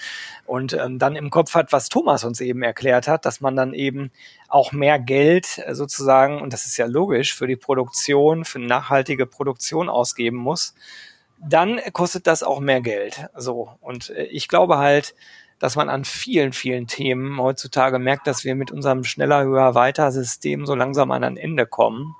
und 0.46 0.72
ähm, 0.72 0.98
dann 0.98 1.16
im 1.16 1.28
Kopf 1.28 1.54
hat, 1.54 1.70
was 1.72 1.90
Thomas 1.90 2.24
uns 2.24 2.40
eben 2.40 2.62
erklärt 2.62 3.08
hat, 3.08 3.26
dass 3.26 3.42
man 3.42 3.56
dann 3.56 3.74
eben 3.74 4.10
auch 4.48 4.72
mehr 4.72 4.98
Geld 4.98 5.62
äh, 5.66 5.74
sozusagen, 5.74 6.40
und 6.40 6.54
das 6.54 6.64
ist 6.64 6.78
ja 6.78 6.86
logisch, 6.86 7.34
für 7.34 7.46
die 7.46 7.56
Produktion, 7.56 8.46
für 8.46 8.58
nachhaltige 8.58 9.26
Produktion 9.26 9.90
ausgeben 9.90 10.38
muss, 10.38 10.74
dann 11.38 11.80
kostet 11.92 12.26
das 12.26 12.42
auch 12.42 12.60
mehr 12.60 12.80
Geld. 12.80 13.28
So. 13.36 13.70
Und 13.80 14.10
äh, 14.10 14.24
ich 14.24 14.48
glaube 14.48 14.78
halt, 14.78 15.14
dass 15.58 15.76
man 15.76 15.88
an 15.88 16.04
vielen, 16.04 16.52
vielen 16.52 16.86
Themen 16.86 17.40
heutzutage 17.40 17.98
merkt, 17.98 18.26
dass 18.26 18.44
wir 18.44 18.54
mit 18.54 18.70
unserem 18.70 19.04
schneller, 19.04 19.42
höher, 19.44 19.74
weiter 19.74 20.12
System 20.12 20.66
so 20.66 20.74
langsam 20.74 21.10
an 21.10 21.24
ein 21.24 21.36
Ende 21.36 21.66
kommen. 21.66 22.14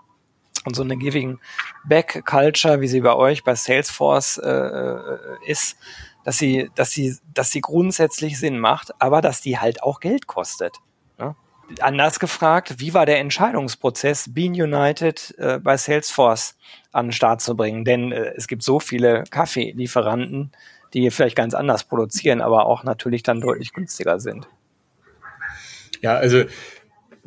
Und 0.64 0.74
so 0.74 0.82
eine 0.82 0.96
Giving 0.96 1.38
Back 1.84 2.24
Culture, 2.26 2.80
wie 2.80 2.88
sie 2.88 3.00
bei 3.00 3.14
euch 3.14 3.44
bei 3.44 3.54
Salesforce 3.54 4.38
äh, 4.38 4.50
äh, 4.50 5.18
ist, 5.46 5.76
dass 6.24 6.38
sie, 6.38 6.70
dass 6.74 6.90
sie, 6.90 7.16
dass 7.32 7.52
sie 7.52 7.60
grundsätzlich 7.60 8.36
Sinn 8.36 8.58
macht, 8.58 8.90
aber 9.00 9.20
dass 9.20 9.40
die 9.40 9.58
halt 9.58 9.84
auch 9.84 10.00
Geld 10.00 10.26
kostet. 10.26 10.78
Ne? 11.18 11.36
Anders 11.80 12.18
gefragt, 12.18 12.80
wie 12.80 12.94
war 12.94 13.06
der 13.06 13.20
Entscheidungsprozess, 13.20 14.34
Bean 14.34 14.54
United 14.54 15.36
äh, 15.38 15.60
bei 15.60 15.76
Salesforce 15.76 16.56
an 16.96 17.06
den 17.06 17.12
Start 17.12 17.40
zu 17.40 17.56
bringen? 17.56 17.84
Denn 17.84 18.12
äh, 18.12 18.32
es 18.36 18.48
gibt 18.48 18.62
so 18.62 18.80
viele 18.80 19.24
Kaffeelieferanten, 19.30 20.52
die 20.94 21.10
vielleicht 21.10 21.36
ganz 21.36 21.54
anders 21.54 21.84
produzieren, 21.84 22.40
aber 22.40 22.66
auch 22.66 22.84
natürlich 22.84 23.22
dann 23.22 23.40
deutlich 23.40 23.72
günstiger 23.72 24.18
sind. 24.18 24.48
Ja, 26.00 26.16
also 26.16 26.44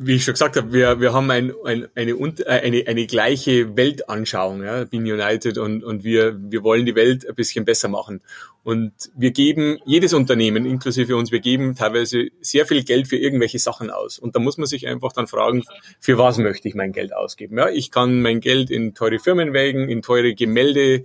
wie 0.02 0.14
ich 0.14 0.24
schon 0.24 0.32
gesagt 0.32 0.56
habe, 0.56 0.72
wir, 0.72 0.98
wir 0.98 1.12
haben 1.12 1.30
ein, 1.30 1.52
ein, 1.62 1.86
eine, 1.94 2.12
äh, 2.12 2.44
eine, 2.46 2.84
eine 2.86 3.06
gleiche 3.06 3.76
Weltanschauung, 3.76 4.64
ja, 4.64 4.84
Bean 4.84 5.02
United, 5.02 5.58
und, 5.58 5.84
und 5.84 6.04
wir, 6.04 6.38
wir 6.40 6.62
wollen 6.62 6.86
die 6.86 6.94
Welt 6.94 7.28
ein 7.28 7.34
bisschen 7.34 7.66
besser 7.66 7.88
machen. 7.88 8.22
Und 8.62 8.92
wir 9.14 9.30
geben, 9.30 9.78
jedes 9.84 10.14
Unternehmen, 10.14 10.64
inklusive 10.64 11.16
uns, 11.16 11.32
wir 11.32 11.40
geben 11.40 11.74
teilweise 11.74 12.28
sehr 12.40 12.64
viel 12.64 12.82
Geld 12.82 13.08
für 13.08 13.16
irgendwelche 13.16 13.58
Sachen 13.58 13.90
aus. 13.90 14.18
Und 14.18 14.34
da 14.34 14.40
muss 14.40 14.56
man 14.56 14.66
sich 14.66 14.88
einfach 14.88 15.12
dann 15.12 15.26
fragen, 15.26 15.64
für 15.98 16.16
was 16.16 16.38
möchte 16.38 16.66
ich 16.66 16.74
mein 16.74 16.92
Geld 16.92 17.12
ausgeben? 17.14 17.58
Ja, 17.58 17.68
ich 17.68 17.90
kann 17.90 18.22
mein 18.22 18.40
Geld 18.40 18.70
in 18.70 18.94
teure 18.94 19.18
Firmenwägen, 19.18 19.90
in 19.90 20.00
teure 20.00 20.34
Gemälde 20.34 21.04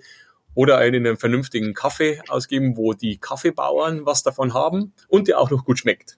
oder 0.53 0.77
einen, 0.77 1.05
einen 1.05 1.17
vernünftigen 1.17 1.73
Kaffee 1.73 2.21
ausgeben, 2.29 2.77
wo 2.77 2.93
die 2.93 3.17
Kaffeebauern 3.17 4.05
was 4.05 4.23
davon 4.23 4.53
haben 4.53 4.93
und 5.09 5.27
der 5.27 5.39
auch 5.41 5.51
noch 5.51 5.65
gut 5.65 5.79
schmeckt. 5.79 6.17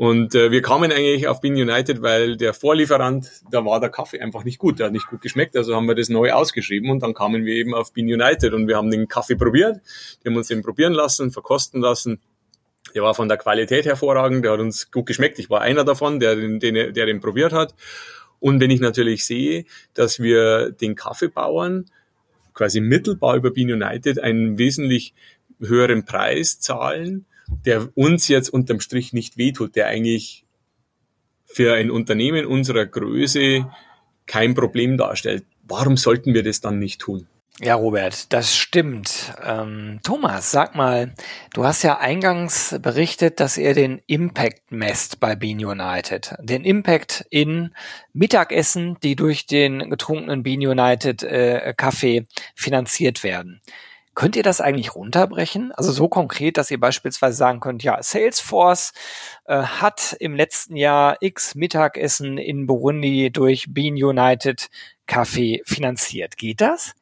Und 0.00 0.34
äh, 0.34 0.50
wir 0.50 0.62
kamen 0.62 0.90
eigentlich 0.90 1.28
auf 1.28 1.42
Bean 1.42 1.52
United, 1.52 2.00
weil 2.00 2.38
der 2.38 2.54
Vorlieferant, 2.54 3.30
da 3.50 3.66
war 3.66 3.80
der 3.80 3.90
Kaffee 3.90 4.18
einfach 4.18 4.44
nicht 4.44 4.58
gut, 4.58 4.78
der 4.78 4.86
hat 4.86 4.94
nicht 4.94 5.06
gut 5.08 5.20
geschmeckt, 5.20 5.54
also 5.58 5.76
haben 5.76 5.86
wir 5.88 5.94
das 5.94 6.08
neu 6.08 6.32
ausgeschrieben 6.32 6.90
und 6.90 7.02
dann 7.02 7.12
kamen 7.12 7.44
wir 7.44 7.52
eben 7.52 7.74
auf 7.74 7.92
Bean 7.92 8.06
United 8.06 8.54
und 8.54 8.66
wir 8.66 8.78
haben 8.78 8.90
den 8.90 9.08
Kaffee 9.08 9.36
probiert, 9.36 9.82
wir 10.22 10.30
haben 10.30 10.38
uns 10.38 10.48
den 10.48 10.62
probieren 10.62 10.94
lassen, 10.94 11.30
verkosten 11.30 11.82
lassen. 11.82 12.18
Der 12.94 13.02
war 13.02 13.14
von 13.14 13.28
der 13.28 13.36
Qualität 13.36 13.84
hervorragend, 13.84 14.42
der 14.42 14.52
hat 14.52 14.60
uns 14.60 14.90
gut 14.90 15.04
geschmeckt. 15.04 15.38
Ich 15.38 15.50
war 15.50 15.60
einer 15.60 15.84
davon, 15.84 16.18
der 16.18 16.34
den, 16.34 16.60
den, 16.60 16.94
der 16.94 17.04
den 17.04 17.20
probiert 17.20 17.52
hat. 17.52 17.74
Und 18.38 18.58
wenn 18.58 18.70
ich 18.70 18.80
natürlich 18.80 19.26
sehe, 19.26 19.66
dass 19.92 20.18
wir 20.18 20.70
den 20.70 20.94
Kaffeebauern 20.94 21.90
quasi 22.54 22.80
mittelbar 22.80 23.36
über 23.36 23.50
Bean 23.50 23.70
United 23.70 24.18
einen 24.18 24.56
wesentlich 24.56 25.12
höheren 25.58 26.06
Preis 26.06 26.58
zahlen, 26.58 27.26
der 27.64 27.88
uns 27.94 28.28
jetzt 28.28 28.48
unterm 28.48 28.80
Strich 28.80 29.12
nicht 29.12 29.36
wehtut, 29.36 29.76
der 29.76 29.86
eigentlich 29.86 30.44
für 31.44 31.74
ein 31.74 31.90
Unternehmen 31.90 32.46
unserer 32.46 32.86
Größe 32.86 33.70
kein 34.26 34.54
Problem 34.54 34.96
darstellt. 34.96 35.44
Warum 35.64 35.96
sollten 35.96 36.34
wir 36.34 36.42
das 36.42 36.60
dann 36.60 36.78
nicht 36.78 37.00
tun? 37.00 37.26
Ja, 37.62 37.74
Robert, 37.74 38.32
das 38.32 38.56
stimmt. 38.56 39.34
Ähm, 39.44 40.00
Thomas, 40.02 40.50
sag 40.50 40.74
mal, 40.76 41.12
du 41.52 41.64
hast 41.64 41.82
ja 41.82 41.98
eingangs 41.98 42.74
berichtet, 42.80 43.38
dass 43.38 43.58
ihr 43.58 43.74
den 43.74 44.00
Impact 44.06 44.72
messt 44.72 45.20
bei 45.20 45.36
Bean 45.36 45.62
United. 45.62 46.36
Den 46.40 46.64
Impact 46.64 47.26
in 47.28 47.74
Mittagessen, 48.14 48.96
die 49.02 49.14
durch 49.14 49.46
den 49.46 49.90
getrunkenen 49.90 50.42
Bean 50.42 50.66
United 50.66 51.22
äh, 51.22 51.74
Kaffee 51.76 52.24
finanziert 52.54 53.24
werden. 53.24 53.60
Könnt 54.14 54.36
ihr 54.36 54.42
das 54.42 54.60
eigentlich 54.60 54.94
runterbrechen? 54.94 55.72
Also 55.72 55.92
so 55.92 56.08
konkret, 56.08 56.56
dass 56.56 56.70
ihr 56.70 56.80
beispielsweise 56.80 57.36
sagen 57.36 57.60
könnt, 57.60 57.82
ja, 57.82 58.02
Salesforce 58.02 58.92
äh, 59.44 59.62
hat 59.62 60.16
im 60.18 60.34
letzten 60.34 60.76
Jahr 60.76 61.16
X 61.20 61.54
Mittagessen 61.54 62.36
in 62.36 62.66
Burundi 62.66 63.30
durch 63.30 63.66
Bean 63.68 63.94
United 63.94 64.68
Kaffee 65.06 65.62
finanziert. 65.64 66.36
Geht 66.36 66.60
das? 66.60 66.94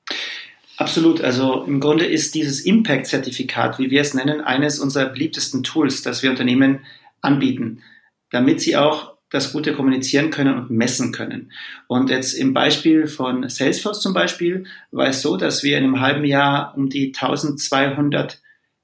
Absolut. 0.76 1.20
Also 1.20 1.64
im 1.64 1.80
Grunde 1.80 2.06
ist 2.06 2.34
dieses 2.34 2.60
Impact-Zertifikat, 2.60 3.78
wie 3.78 3.90
wir 3.90 4.00
es 4.00 4.14
nennen, 4.14 4.40
eines 4.40 4.78
unserer 4.78 5.06
beliebtesten 5.06 5.64
Tools, 5.64 6.02
das 6.02 6.22
wir 6.22 6.30
Unternehmen 6.30 6.86
anbieten, 7.20 7.82
damit 8.30 8.60
sie 8.60 8.76
auch 8.76 9.17
das 9.30 9.52
Gute 9.52 9.74
kommunizieren 9.74 10.30
können 10.30 10.56
und 10.56 10.70
messen 10.70 11.12
können. 11.12 11.52
Und 11.86 12.10
jetzt 12.10 12.32
im 12.32 12.54
Beispiel 12.54 13.06
von 13.06 13.48
Salesforce 13.48 14.00
zum 14.00 14.14
Beispiel 14.14 14.64
war 14.90 15.08
es 15.08 15.20
so, 15.20 15.36
dass 15.36 15.62
wir 15.62 15.76
in 15.76 15.84
einem 15.84 16.00
halben 16.00 16.24
Jahr 16.24 16.74
um 16.76 16.88
die 16.88 17.12
1200 17.14 18.40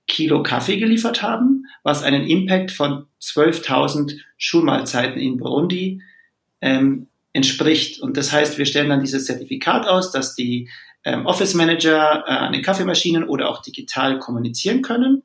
Kilo 0.07 0.43
Kaffee 0.43 0.77
geliefert 0.77 1.23
haben, 1.23 1.65
was 1.83 2.03
einen 2.03 2.27
Impact 2.27 2.71
von 2.73 3.07
12.000 3.23 4.19
Schulmahlzeiten 4.37 5.19
in 5.19 5.39
Burundi 5.39 6.03
ähm, 6.61 7.09
entspricht. 7.33 8.01
Und 8.01 8.17
das 8.17 8.33
heißt, 8.33 8.59
wir 8.59 8.67
stellen 8.67 8.91
dann 8.91 9.01
dieses 9.01 9.25
Zertifikat 9.25 9.87
aus, 9.87 10.13
dass 10.13 10.35
die 10.35 10.69
ähm, 11.05 11.25
Office 11.25 11.55
Manager 11.55 12.25
äh, 12.27 12.33
an 12.33 12.53
den 12.53 12.63
Kaffeemaschinen 12.63 13.25
oder 13.25 13.49
auch 13.49 13.63
digital 13.63 14.19
kommunizieren 14.19 14.83
können. 14.83 15.23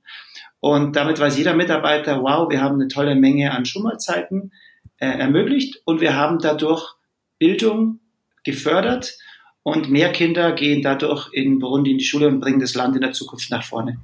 Und 0.62 0.95
damit 0.95 1.19
weiß 1.19 1.38
jeder 1.38 1.55
Mitarbeiter, 1.55 2.21
wow, 2.21 2.49
wir 2.49 2.62
haben 2.62 2.75
eine 2.75 2.88
tolle 2.88 3.15
Menge 3.15 3.51
an 3.51 3.65
Schulmahlzeiten 3.65 4.51
äh, 4.99 5.07
ermöglicht 5.07 5.81
und 5.85 6.01
wir 6.01 6.15
haben 6.15 6.39
dadurch 6.39 6.95
Bildung 7.38 7.99
gefördert 8.43 9.17
und 9.63 9.89
mehr 9.89 10.12
Kinder 10.12 10.51
gehen 10.53 10.81
dadurch 10.81 11.29
in 11.33 11.59
Burundi 11.59 11.91
in 11.91 11.97
die 11.97 12.03
Schule 12.03 12.27
und 12.27 12.39
bringen 12.39 12.59
das 12.59 12.75
Land 12.75 12.95
in 12.95 13.01
der 13.01 13.12
Zukunft 13.12 13.49
nach 13.51 13.63
vorne. 13.63 13.99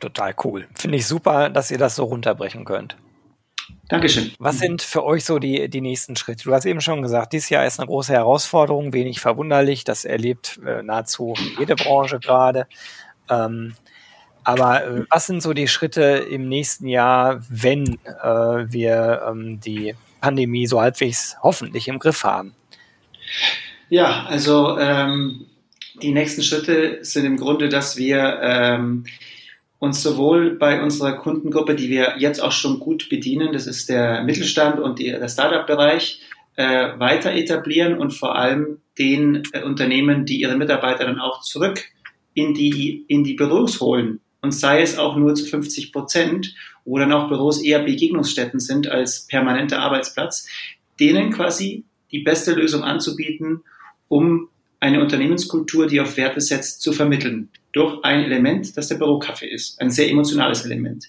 Total 0.00 0.34
cool. 0.44 0.68
Finde 0.74 0.98
ich 0.98 1.06
super, 1.06 1.48
dass 1.48 1.70
ihr 1.70 1.78
das 1.78 1.96
so 1.96 2.04
runterbrechen 2.04 2.64
könnt. 2.64 2.96
Dankeschön. 3.88 4.32
Was 4.38 4.58
sind 4.58 4.82
für 4.82 5.04
euch 5.04 5.24
so 5.24 5.38
die, 5.38 5.68
die 5.68 5.80
nächsten 5.80 6.16
Schritte? 6.16 6.44
Du 6.44 6.52
hast 6.52 6.64
eben 6.64 6.80
schon 6.80 7.02
gesagt, 7.02 7.32
dieses 7.32 7.50
Jahr 7.50 7.66
ist 7.66 7.78
eine 7.78 7.86
große 7.86 8.12
Herausforderung, 8.12 8.92
wenig 8.92 9.20
verwunderlich. 9.20 9.84
Das 9.84 10.04
erlebt 10.04 10.60
äh, 10.66 10.82
nahezu 10.82 11.34
jede 11.58 11.74
Branche 11.74 12.18
gerade. 12.18 12.66
Ähm, 13.30 13.74
aber 14.44 14.84
äh, 14.84 15.04
was 15.10 15.26
sind 15.26 15.42
so 15.42 15.52
die 15.52 15.68
Schritte 15.68 16.02
im 16.02 16.48
nächsten 16.48 16.86
Jahr, 16.86 17.42
wenn 17.48 17.98
äh, 18.04 18.28
wir 18.72 19.22
ähm, 19.28 19.60
die 19.60 19.94
Pandemie 20.20 20.66
so 20.66 20.80
halbwegs 20.80 21.36
hoffentlich 21.42 21.88
im 21.88 21.98
Griff 21.98 22.24
haben? 22.24 22.54
Ja, 23.88 24.24
also 24.26 24.78
ähm, 24.78 25.46
die 26.00 26.12
nächsten 26.12 26.42
Schritte 26.42 26.98
sind 27.02 27.24
im 27.24 27.36
Grunde, 27.36 27.68
dass 27.68 27.96
wir 27.96 28.38
ähm, 28.42 29.04
uns 29.78 30.02
sowohl 30.02 30.56
bei 30.56 30.82
unserer 30.82 31.12
Kundengruppe, 31.14 31.74
die 31.74 31.90
wir 31.90 32.14
jetzt 32.18 32.40
auch 32.40 32.52
schon 32.52 32.78
gut 32.78 33.08
bedienen, 33.08 33.52
das 33.52 33.66
ist 33.66 33.88
der 33.88 34.22
Mittelstand 34.22 34.78
und 34.78 34.98
die, 34.98 35.10
der 35.10 35.28
Startup-Bereich, 35.28 36.20
äh, 36.56 36.98
weiter 36.98 37.32
etablieren 37.32 37.98
und 37.98 38.12
vor 38.12 38.36
allem 38.36 38.78
den 38.98 39.42
äh, 39.52 39.62
Unternehmen, 39.62 40.24
die 40.24 40.40
ihre 40.40 40.56
Mitarbeiter 40.56 41.04
dann 41.04 41.18
auch 41.18 41.40
zurück 41.40 41.84
in 42.34 42.54
die, 42.54 43.04
in 43.08 43.24
die 43.24 43.34
Büros 43.34 43.80
holen. 43.80 44.20
Und 44.42 44.52
sei 44.52 44.82
es 44.82 44.98
auch 44.98 45.16
nur 45.16 45.34
zu 45.34 45.46
50 45.46 45.92
Prozent, 45.92 46.54
wo 46.84 46.98
dann 46.98 47.12
auch 47.12 47.28
Büros 47.28 47.62
eher 47.62 47.78
Begegnungsstätten 47.78 48.60
sind 48.60 48.88
als 48.88 49.26
permanenter 49.26 49.78
Arbeitsplatz, 49.78 50.48
denen 50.98 51.32
quasi 51.32 51.84
die 52.10 52.20
beste 52.20 52.52
Lösung 52.52 52.82
anzubieten, 52.82 53.62
um 54.08 54.48
eine 54.80 55.00
Unternehmenskultur, 55.00 55.86
die 55.86 56.00
auf 56.00 56.16
Werte 56.16 56.40
setzt, 56.40 56.82
zu 56.82 56.92
vermitteln. 56.92 57.48
durch 57.72 58.04
ein 58.04 58.24
Element, 58.24 58.76
das 58.76 58.88
der 58.88 58.96
Bürokaffee 58.96 59.48
ist. 59.48 59.80
Ein 59.80 59.88
sehr 59.88 60.10
emotionales 60.10 60.66
Element. 60.66 61.08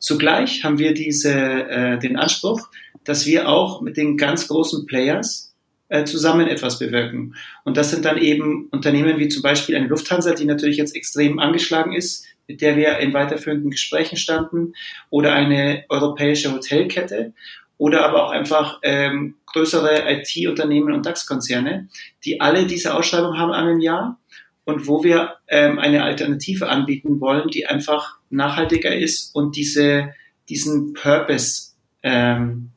Zugleich 0.00 0.64
haben 0.64 0.80
wir 0.80 0.92
diese, 0.92 1.32
äh, 1.32 1.98
den 2.00 2.16
Anspruch, 2.16 2.68
dass 3.04 3.26
wir 3.26 3.48
auch 3.48 3.80
mit 3.80 3.96
den 3.96 4.16
ganz 4.16 4.48
großen 4.48 4.86
Players 4.86 5.54
äh, 5.88 6.04
zusammen 6.04 6.48
etwas 6.48 6.80
bewirken. 6.80 7.36
Und 7.64 7.76
das 7.76 7.90
sind 7.90 8.04
dann 8.04 8.18
eben 8.18 8.66
Unternehmen 8.72 9.18
wie 9.18 9.28
zum 9.28 9.42
Beispiel 9.42 9.76
eine 9.76 9.86
Lufthansa, 9.86 10.34
die 10.34 10.46
natürlich 10.46 10.78
jetzt 10.78 10.96
extrem 10.96 11.38
angeschlagen 11.38 11.92
ist, 11.92 12.26
mit 12.46 12.60
der 12.60 12.76
wir 12.76 12.98
in 12.98 13.12
weiterführenden 13.12 13.70
Gesprächen 13.70 14.16
standen, 14.16 14.74
oder 15.10 15.32
eine 15.32 15.84
europäische 15.88 16.52
Hotelkette 16.52 17.32
oder 17.76 18.04
aber 18.04 18.24
auch 18.24 18.30
einfach 18.30 18.78
ähm, 18.82 19.34
größere 19.46 20.04
IT-Unternehmen 20.10 20.92
und 20.92 21.06
DAX-Konzerne, 21.06 21.88
die 22.24 22.40
alle 22.40 22.66
diese 22.66 22.94
Ausschreibung 22.94 23.36
haben 23.36 23.52
an 23.52 23.66
einem 23.66 23.80
Jahr 23.80 24.18
und 24.64 24.86
wo 24.86 25.04
wir 25.04 25.34
ähm, 25.48 25.78
eine 25.78 26.04
Alternative 26.04 26.68
anbieten 26.68 27.20
wollen, 27.20 27.48
die 27.48 27.66
einfach 27.66 28.18
nachhaltiger 28.30 28.94
ist 28.94 29.34
und 29.34 29.56
diese, 29.56 30.14
diesen 30.48 30.92
Purpose 30.94 31.72
ähm, 32.02 32.70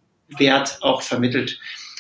auch 0.81 1.01
vermittelt. 1.01 1.59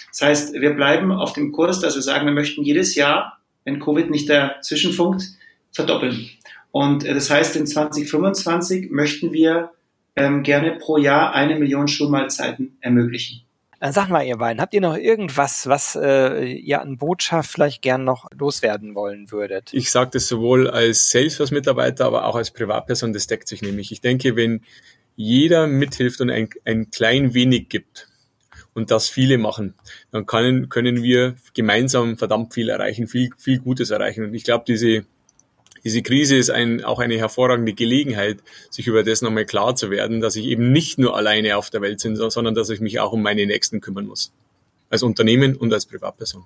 Das 0.09 0.21
heißt, 0.21 0.53
wir 0.53 0.71
bleiben 0.71 1.11
auf 1.11 1.33
dem 1.33 1.51
Kurs, 1.51 1.79
dass 1.79 1.95
wir 1.95 2.01
sagen, 2.01 2.25
wir 2.25 2.33
möchten 2.33 2.63
jedes 2.63 2.95
Jahr, 2.95 3.39
wenn 3.63 3.79
Covid 3.79 4.09
nicht 4.09 4.29
dazwischen 4.29 4.91
funkt, 4.91 5.23
verdoppeln. 5.71 6.29
Und 6.77 7.05
äh, 7.05 7.15
das 7.15 7.31
heißt, 7.31 7.55
in 7.55 7.65
2025 7.65 8.91
möchten 8.91 9.33
wir 9.33 9.71
ähm, 10.15 10.43
gerne 10.43 10.77
pro 10.77 10.97
Jahr 10.97 11.33
eine 11.33 11.57
Million 11.57 11.87
Schulmahlzeiten 11.87 12.77
ermöglichen. 12.81 13.41
Dann 13.79 13.93
sag 13.93 14.09
mal, 14.09 14.23
ihr 14.23 14.37
beiden, 14.37 14.61
habt 14.61 14.75
ihr 14.75 14.81
noch 14.81 14.95
irgendwas, 14.95 15.65
was 15.65 15.97
äh, 15.99 16.45
ihr 16.45 16.79
an 16.79 16.97
Botschaft 16.97 17.49
vielleicht 17.49 17.81
gern 17.81 18.03
noch 18.03 18.27
loswerden 18.31 18.93
wollen 18.93 19.31
würdet? 19.31 19.73
Ich 19.73 19.89
sage 19.89 20.11
das 20.13 20.27
sowohl 20.27 20.69
als 20.69 21.09
Salesforce-Mitarbeiter, 21.09 22.05
aber 22.05 22.25
auch 22.25 22.35
als 22.35 22.51
Privatperson, 22.51 23.11
das 23.11 23.25
deckt 23.25 23.47
sich 23.47 23.63
nämlich. 23.63 23.91
Ich 23.91 24.01
denke, 24.01 24.35
wenn 24.35 24.61
jeder 25.15 25.65
mithilft 25.65 26.21
und 26.21 26.29
ein, 26.29 26.49
ein 26.63 26.91
klein 26.91 27.33
wenig 27.33 27.69
gibt 27.69 28.07
und 28.75 28.91
das 28.91 29.09
viele 29.09 29.39
machen, 29.39 29.73
dann 30.11 30.27
können, 30.27 30.69
können 30.69 31.01
wir 31.01 31.37
gemeinsam 31.55 32.19
verdammt 32.19 32.53
viel 32.53 32.69
erreichen, 32.69 33.07
viel, 33.07 33.31
viel 33.35 33.57
Gutes 33.57 33.89
erreichen. 33.89 34.23
Und 34.23 34.35
ich 34.35 34.43
glaube, 34.43 34.65
diese 34.67 35.05
diese 35.83 36.01
Krise 36.01 36.35
ist 36.35 36.49
ein, 36.49 36.83
auch 36.83 36.99
eine 36.99 37.17
hervorragende 37.17 37.73
Gelegenheit, 37.73 38.39
sich 38.69 38.87
über 38.87 39.03
das 39.03 39.21
nochmal 39.21 39.45
klar 39.45 39.75
zu 39.75 39.89
werden, 39.89 40.21
dass 40.21 40.35
ich 40.35 40.45
eben 40.45 40.71
nicht 40.71 40.97
nur 40.99 41.15
alleine 41.15 41.57
auf 41.57 41.69
der 41.69 41.81
Welt 41.81 42.01
bin, 42.01 42.15
sondern 42.15 42.55
dass 42.55 42.69
ich 42.69 42.79
mich 42.79 42.99
auch 42.99 43.13
um 43.13 43.21
meine 43.21 43.45
Nächsten 43.45 43.81
kümmern 43.81 44.05
muss. 44.05 44.31
Als 44.89 45.03
Unternehmen 45.03 45.55
und 45.55 45.73
als 45.73 45.85
Privatperson. 45.85 46.45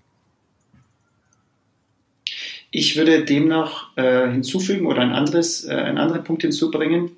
Ich 2.71 2.95
würde 2.95 3.25
dem 3.25 3.49
noch 3.49 3.95
äh, 3.97 4.31
hinzufügen 4.31 4.85
oder 4.85 5.01
ein 5.01 5.11
anderes, 5.11 5.65
äh, 5.65 5.71
einen 5.71 5.97
anderen 5.97 6.23
Punkt 6.23 6.41
hinzubringen. 6.43 7.11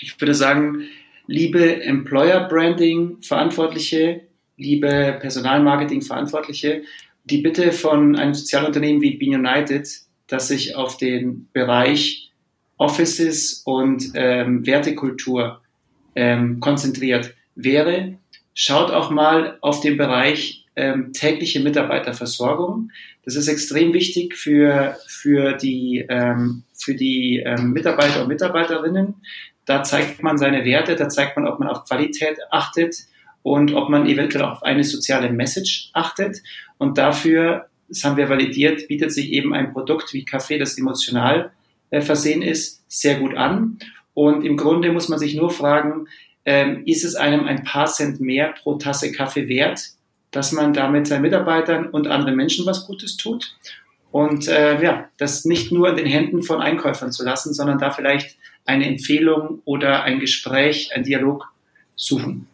Ich 0.00 0.20
würde 0.20 0.34
sagen, 0.34 0.84
liebe 1.26 1.82
Employer 1.82 2.48
Branding 2.48 3.20
Verantwortliche, 3.20 4.22
liebe 4.56 5.18
Personalmarketing 5.20 6.02
Verantwortliche, 6.02 6.84
die 7.24 7.38
Bitte 7.38 7.72
von 7.72 8.14
einem 8.14 8.34
Sozialunternehmen 8.34 9.02
wie 9.02 9.16
Bean 9.16 9.44
United 9.44 9.88
das 10.32 10.48
sich 10.48 10.76
auf 10.76 10.96
den 10.96 11.48
Bereich 11.52 12.30
Offices 12.78 13.62
und 13.66 14.12
ähm, 14.14 14.66
Wertekultur 14.66 15.60
ähm, 16.14 16.58
konzentriert 16.58 17.34
wäre. 17.54 18.14
Schaut 18.54 18.90
auch 18.90 19.10
mal 19.10 19.58
auf 19.60 19.80
den 19.80 19.98
Bereich 19.98 20.64
ähm, 20.74 21.12
tägliche 21.12 21.60
Mitarbeiterversorgung. 21.60 22.90
Das 23.24 23.36
ist 23.36 23.46
extrem 23.46 23.92
wichtig 23.92 24.34
für, 24.34 24.96
für 25.06 25.52
die, 25.52 26.06
ähm, 26.08 26.64
für 26.74 26.94
die 26.94 27.42
ähm, 27.44 27.72
Mitarbeiter 27.72 28.22
und 28.22 28.28
Mitarbeiterinnen. 28.28 29.16
Da 29.66 29.82
zeigt 29.82 30.22
man 30.22 30.38
seine 30.38 30.64
Werte, 30.64 30.96
da 30.96 31.10
zeigt 31.10 31.36
man, 31.36 31.46
ob 31.46 31.60
man 31.60 31.68
auf 31.68 31.84
Qualität 31.84 32.38
achtet 32.50 32.96
und 33.42 33.74
ob 33.74 33.90
man 33.90 34.06
eventuell 34.06 34.44
auf 34.44 34.62
eine 34.62 34.82
soziale 34.82 35.30
Message 35.30 35.90
achtet. 35.92 36.38
Und 36.78 36.96
dafür 36.96 37.68
das 37.92 38.04
haben 38.04 38.16
wir 38.16 38.30
validiert, 38.30 38.88
bietet 38.88 39.12
sich 39.12 39.32
eben 39.32 39.52
ein 39.52 39.72
Produkt 39.72 40.14
wie 40.14 40.24
Kaffee, 40.24 40.58
das 40.58 40.78
emotional 40.78 41.52
äh, 41.90 42.00
versehen 42.00 42.40
ist, 42.40 42.82
sehr 42.88 43.18
gut 43.18 43.36
an. 43.36 43.78
Und 44.14 44.44
im 44.44 44.56
Grunde 44.56 44.92
muss 44.92 45.08
man 45.08 45.18
sich 45.18 45.34
nur 45.34 45.50
fragen, 45.50 46.06
ähm, 46.44 46.84
ist 46.86 47.04
es 47.04 47.14
einem 47.14 47.44
ein 47.44 47.64
paar 47.64 47.86
Cent 47.86 48.20
mehr 48.20 48.54
pro 48.62 48.74
Tasse 48.76 49.12
Kaffee 49.12 49.48
wert, 49.48 49.90
dass 50.30 50.52
man 50.52 50.72
damit 50.72 51.06
seinen 51.06 51.22
Mitarbeitern 51.22 51.88
und 51.90 52.08
anderen 52.08 52.36
Menschen 52.36 52.64
was 52.64 52.86
Gutes 52.86 53.18
tut? 53.18 53.56
Und 54.10 54.48
äh, 54.48 54.82
ja, 54.82 55.08
das 55.18 55.44
nicht 55.44 55.70
nur 55.70 55.90
in 55.90 55.96
den 55.96 56.06
Händen 56.06 56.42
von 56.42 56.60
Einkäufern 56.60 57.12
zu 57.12 57.24
lassen, 57.24 57.52
sondern 57.52 57.78
da 57.78 57.90
vielleicht 57.90 58.36
eine 58.64 58.86
Empfehlung 58.86 59.60
oder 59.64 60.02
ein 60.02 60.18
Gespräch, 60.18 60.90
ein 60.94 61.04
Dialog 61.04 61.52
suchen. 61.94 62.48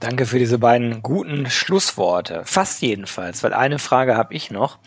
Danke 0.00 0.26
für 0.26 0.38
diese 0.38 0.58
beiden 0.58 1.02
guten 1.02 1.50
Schlussworte. 1.50 2.42
Fast 2.44 2.82
jedenfalls, 2.82 3.42
weil 3.42 3.52
eine 3.52 3.78
Frage 3.78 4.16
habe 4.16 4.34
ich 4.34 4.50
noch. 4.50 4.78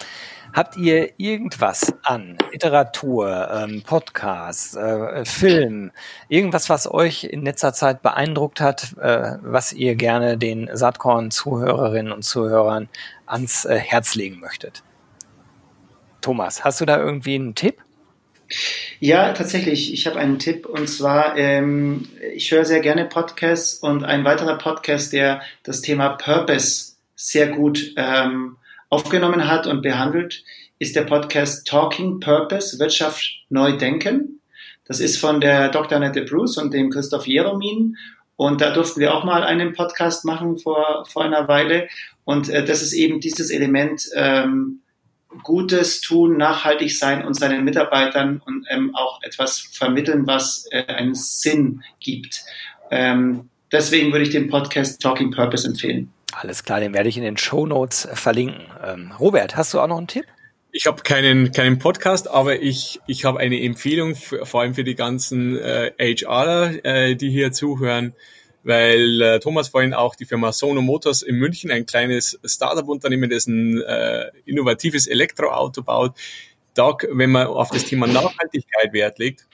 Habt 0.54 0.76
ihr 0.76 1.14
irgendwas 1.18 1.94
an 2.04 2.38
Literatur, 2.52 3.50
ähm, 3.54 3.84
Podcast, 3.84 4.76
äh, 4.76 5.24
Film, 5.24 5.92
irgendwas, 6.28 6.70
was 6.70 6.92
euch 6.92 7.24
in 7.24 7.44
letzter 7.44 7.74
Zeit 7.74 8.02
beeindruckt 8.02 8.60
hat, 8.60 8.98
äh, 8.98 9.38
was 9.42 9.72
ihr 9.72 9.96
gerne 9.96 10.38
den 10.38 10.70
Saatkorn-Zuhörerinnen 10.72 12.12
und 12.12 12.24
Zuhörern 12.24 12.90
ans 13.26 13.64
äh, 13.64 13.78
Herz 13.78 14.16
legen 14.16 14.40
möchtet? 14.42 14.84
Thomas, 16.20 16.66
hast 16.66 16.82
du 16.82 16.86
da 16.86 16.98
irgendwie 16.98 17.36
einen 17.36 17.56
Tipp? 17.56 17.82
Ja, 19.00 19.34
tatsächlich. 19.34 19.94
Ich 19.94 20.08
habe 20.08 20.20
einen 20.20 20.40
Tipp 20.40 20.66
und 20.66 20.88
zwar, 20.88 21.38
ähm, 21.38 22.08
ich 22.36 22.52
höre 22.52 22.66
sehr 22.66 22.82
gerne 22.82 23.06
Podcasts 23.06 23.76
und 23.76 24.04
ein 24.04 24.24
weiterer 24.26 24.58
Podcast, 24.58 25.14
der 25.14 25.42
das 25.64 25.82
Thema 25.82 26.10
Purpose 26.10 26.94
sehr 27.16 27.48
gut 27.48 27.94
ähm, 27.98 28.58
aufgenommen 28.90 29.48
hat 29.48 29.68
und 29.68 29.82
behandelt, 29.82 30.44
ist 30.80 30.96
der 30.96 31.04
Podcast 31.04 31.68
Talking 31.68 32.20
Purpose, 32.20 32.80
Wirtschaft 32.80 33.24
neu 33.50 33.78
denken. 33.78 34.42
Das 34.86 35.00
ist 35.00 35.18
von 35.18 35.40
der 35.40 35.70
Dr. 35.70 35.98
Annette 35.98 36.24
Bruce 36.24 36.58
und 36.58 36.74
dem 36.74 36.90
Christoph 36.90 37.28
Jeromin. 37.28 37.98
Und 38.36 38.62
da 38.62 38.74
durften 38.74 39.00
wir 39.00 39.14
auch 39.14 39.24
mal 39.24 39.44
einen 39.44 39.74
Podcast 39.74 40.26
machen 40.26 40.58
vor, 40.58 41.06
vor 41.08 41.24
einer 41.24 41.48
Weile. 41.48 41.88
Und 42.26 42.50
äh, 42.50 42.66
das 42.66 42.82
ist 42.82 42.94
eben 42.94 43.20
dieses 43.20 43.52
Element, 43.52 44.10
ähm, 44.16 44.82
Gutes 45.44 46.02
tun, 46.02 46.38
nachhaltig 46.38 46.98
sein 46.98 47.26
und 47.26 47.34
seinen 47.34 47.64
Mitarbeitern 47.64 48.42
und 48.46 48.66
ähm, 48.70 48.96
auch 48.96 49.22
etwas 49.24 49.60
vermitteln, 49.60 50.28
was 50.28 50.68
äh, 50.72 50.86
einen 50.86 51.16
Sinn 51.16 51.84
gibt. 52.00 52.44
Ähm, 52.90 53.50
deswegen 53.72 54.12
würde 54.12 54.24
ich 54.24 54.32
den 54.32 54.50
Podcast 54.50 55.02
Talking 55.02 55.32
Purpose 55.32 55.68
empfehlen. 55.68 56.12
Alles 56.34 56.64
klar, 56.64 56.80
den 56.80 56.94
werde 56.94 57.10
ich 57.10 57.18
in 57.18 57.24
den 57.24 57.38
Show 57.38 57.66
Notes 57.66 58.08
verlinken. 58.14 58.62
Ähm, 58.84 59.12
Robert, 59.20 59.56
hast 59.56 59.74
du 59.74 59.80
auch 59.80 59.88
noch 59.88 59.98
einen 59.98 60.08
Tipp? 60.08 60.26
Ich 60.74 60.88
habe 60.88 61.02
keinen, 61.02 61.52
keinen 61.52 61.80
Podcast, 61.80 62.30
aber 62.30 62.62
ich, 62.62 63.02
ich 63.06 63.26
habe 63.26 63.40
eine 63.40 63.62
Empfehlung, 63.62 64.16
für, 64.16 64.46
vor 64.46 64.62
allem 64.62 64.74
für 64.74 64.86
die 64.86 64.96
ganzen 64.96 65.58
äh, 65.58 65.92
HRer, 66.00 66.86
äh, 66.86 67.16
die 67.16 67.30
hier 67.30 67.52
zuhören 67.52 68.14
weil 68.64 69.22
äh, 69.22 69.40
Thomas 69.40 69.70
vorhin 69.70 69.94
auch 69.94 70.16
die 70.16 70.26
Firma 70.26 70.52
Sono 70.52 70.82
Motors 70.82 71.22
in 71.22 71.36
München, 71.36 71.72
ein 71.72 71.86
kleines 71.86 72.40
Startup-Unternehmen, 72.44 73.30
das 73.30 73.48
ein 73.48 73.82
äh, 73.82 74.32
innovatives 74.46 75.08
Elektroauto 75.08 75.84
baut. 75.84 76.16
Da, 76.74 76.96
wenn 77.12 77.32
man 77.32 77.48
auf 77.48 77.70
das 77.70 77.86
Thema 77.86 78.08
Nachhaltigkeit 78.08 78.94
Wert 78.94 79.20
legt, 79.20 79.46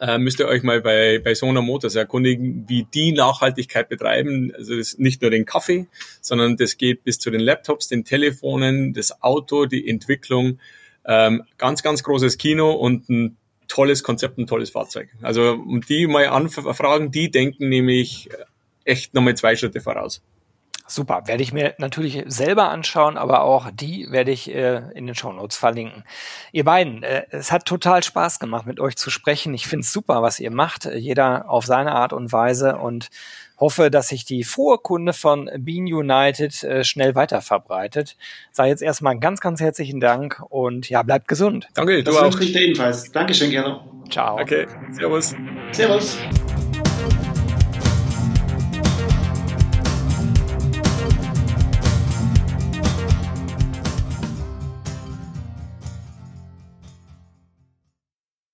äh, 0.00 0.18
müsst 0.18 0.38
ihr 0.40 0.46
euch 0.46 0.62
mal 0.62 0.80
bei, 0.80 1.18
bei 1.18 1.34
Sono 1.34 1.62
Motors 1.62 1.94
erkundigen, 1.94 2.64
wie 2.68 2.84
die 2.84 3.12
Nachhaltigkeit 3.12 3.88
betreiben. 3.88 4.52
Also 4.54 4.76
das 4.76 4.88
ist 4.88 5.00
nicht 5.00 5.22
nur 5.22 5.30
den 5.30 5.44
Kaffee, 5.44 5.86
sondern 6.20 6.56
das 6.56 6.76
geht 6.76 7.04
bis 7.04 7.18
zu 7.18 7.30
den 7.30 7.40
Laptops, 7.40 7.88
den 7.88 8.04
Telefonen, 8.04 8.92
das 8.92 9.22
Auto, 9.22 9.66
die 9.66 9.88
Entwicklung. 9.88 10.60
Ähm, 11.04 11.44
ganz, 11.56 11.82
ganz 11.82 12.02
großes 12.02 12.36
Kino 12.36 12.72
und 12.72 13.08
ein 13.08 13.36
tolles 13.68 14.02
Konzept, 14.02 14.38
ein 14.38 14.46
tolles 14.46 14.70
Fahrzeug. 14.70 15.08
Also 15.22 15.52
um 15.52 15.80
die 15.80 16.06
mal 16.06 16.26
anfragen, 16.28 17.10
die 17.10 17.30
denken 17.30 17.68
nämlich 17.68 18.28
echt 18.84 19.14
nochmal 19.14 19.36
zwei 19.36 19.56
Schritte 19.56 19.80
voraus. 19.80 20.22
Super, 20.88 21.22
werde 21.26 21.42
ich 21.42 21.52
mir 21.52 21.74
natürlich 21.78 22.22
selber 22.26 22.70
anschauen, 22.70 23.18
aber 23.18 23.42
auch 23.42 23.72
die 23.72 24.06
werde 24.10 24.30
ich 24.30 24.54
äh, 24.54 24.82
in 24.94 25.06
den 25.06 25.16
Show 25.16 25.32
Notes 25.32 25.56
verlinken. 25.56 26.04
Ihr 26.52 26.62
beiden, 26.62 27.02
äh, 27.02 27.24
es 27.30 27.50
hat 27.50 27.64
total 27.64 28.04
Spaß 28.04 28.38
gemacht, 28.38 28.66
mit 28.66 28.78
euch 28.78 28.94
zu 28.96 29.10
sprechen. 29.10 29.52
Ich 29.52 29.66
finde 29.66 29.80
es 29.80 29.92
super, 29.92 30.22
was 30.22 30.38
ihr 30.38 30.52
macht, 30.52 30.84
jeder 30.84 31.50
auf 31.50 31.66
seine 31.66 31.92
Art 31.92 32.12
und 32.12 32.30
Weise 32.30 32.76
und 32.76 33.08
hoffe, 33.58 33.90
dass 33.90 34.08
sich 34.08 34.24
die 34.24 34.44
Vorkunde 34.44 35.12
von 35.12 35.50
Bean 35.58 35.84
United 35.84 36.62
äh, 36.64 36.84
schnell 36.84 37.14
weiter 37.14 37.40
verbreitet. 37.40 38.16
Sei 38.52 38.68
jetzt 38.68 38.82
erstmal 38.82 39.18
ganz, 39.18 39.40
ganz 39.40 39.60
herzlichen 39.60 40.00
Dank 40.00 40.42
und 40.48 40.88
ja, 40.88 41.02
bleibt 41.02 41.28
gesund. 41.28 41.68
Danke, 41.74 41.98
du 41.98 42.04
das 42.04 42.16
auch. 42.16 42.24
wünsche 42.24 42.44
ich 42.44 42.52
dir 42.52 42.62
ebenfalls. 42.62 43.10
Dankeschön, 43.12 43.50
Gero. 43.50 43.80
Ciao. 44.10 44.40
Okay, 44.40 44.66
servus. 44.92 45.34
Servus. 45.72 46.18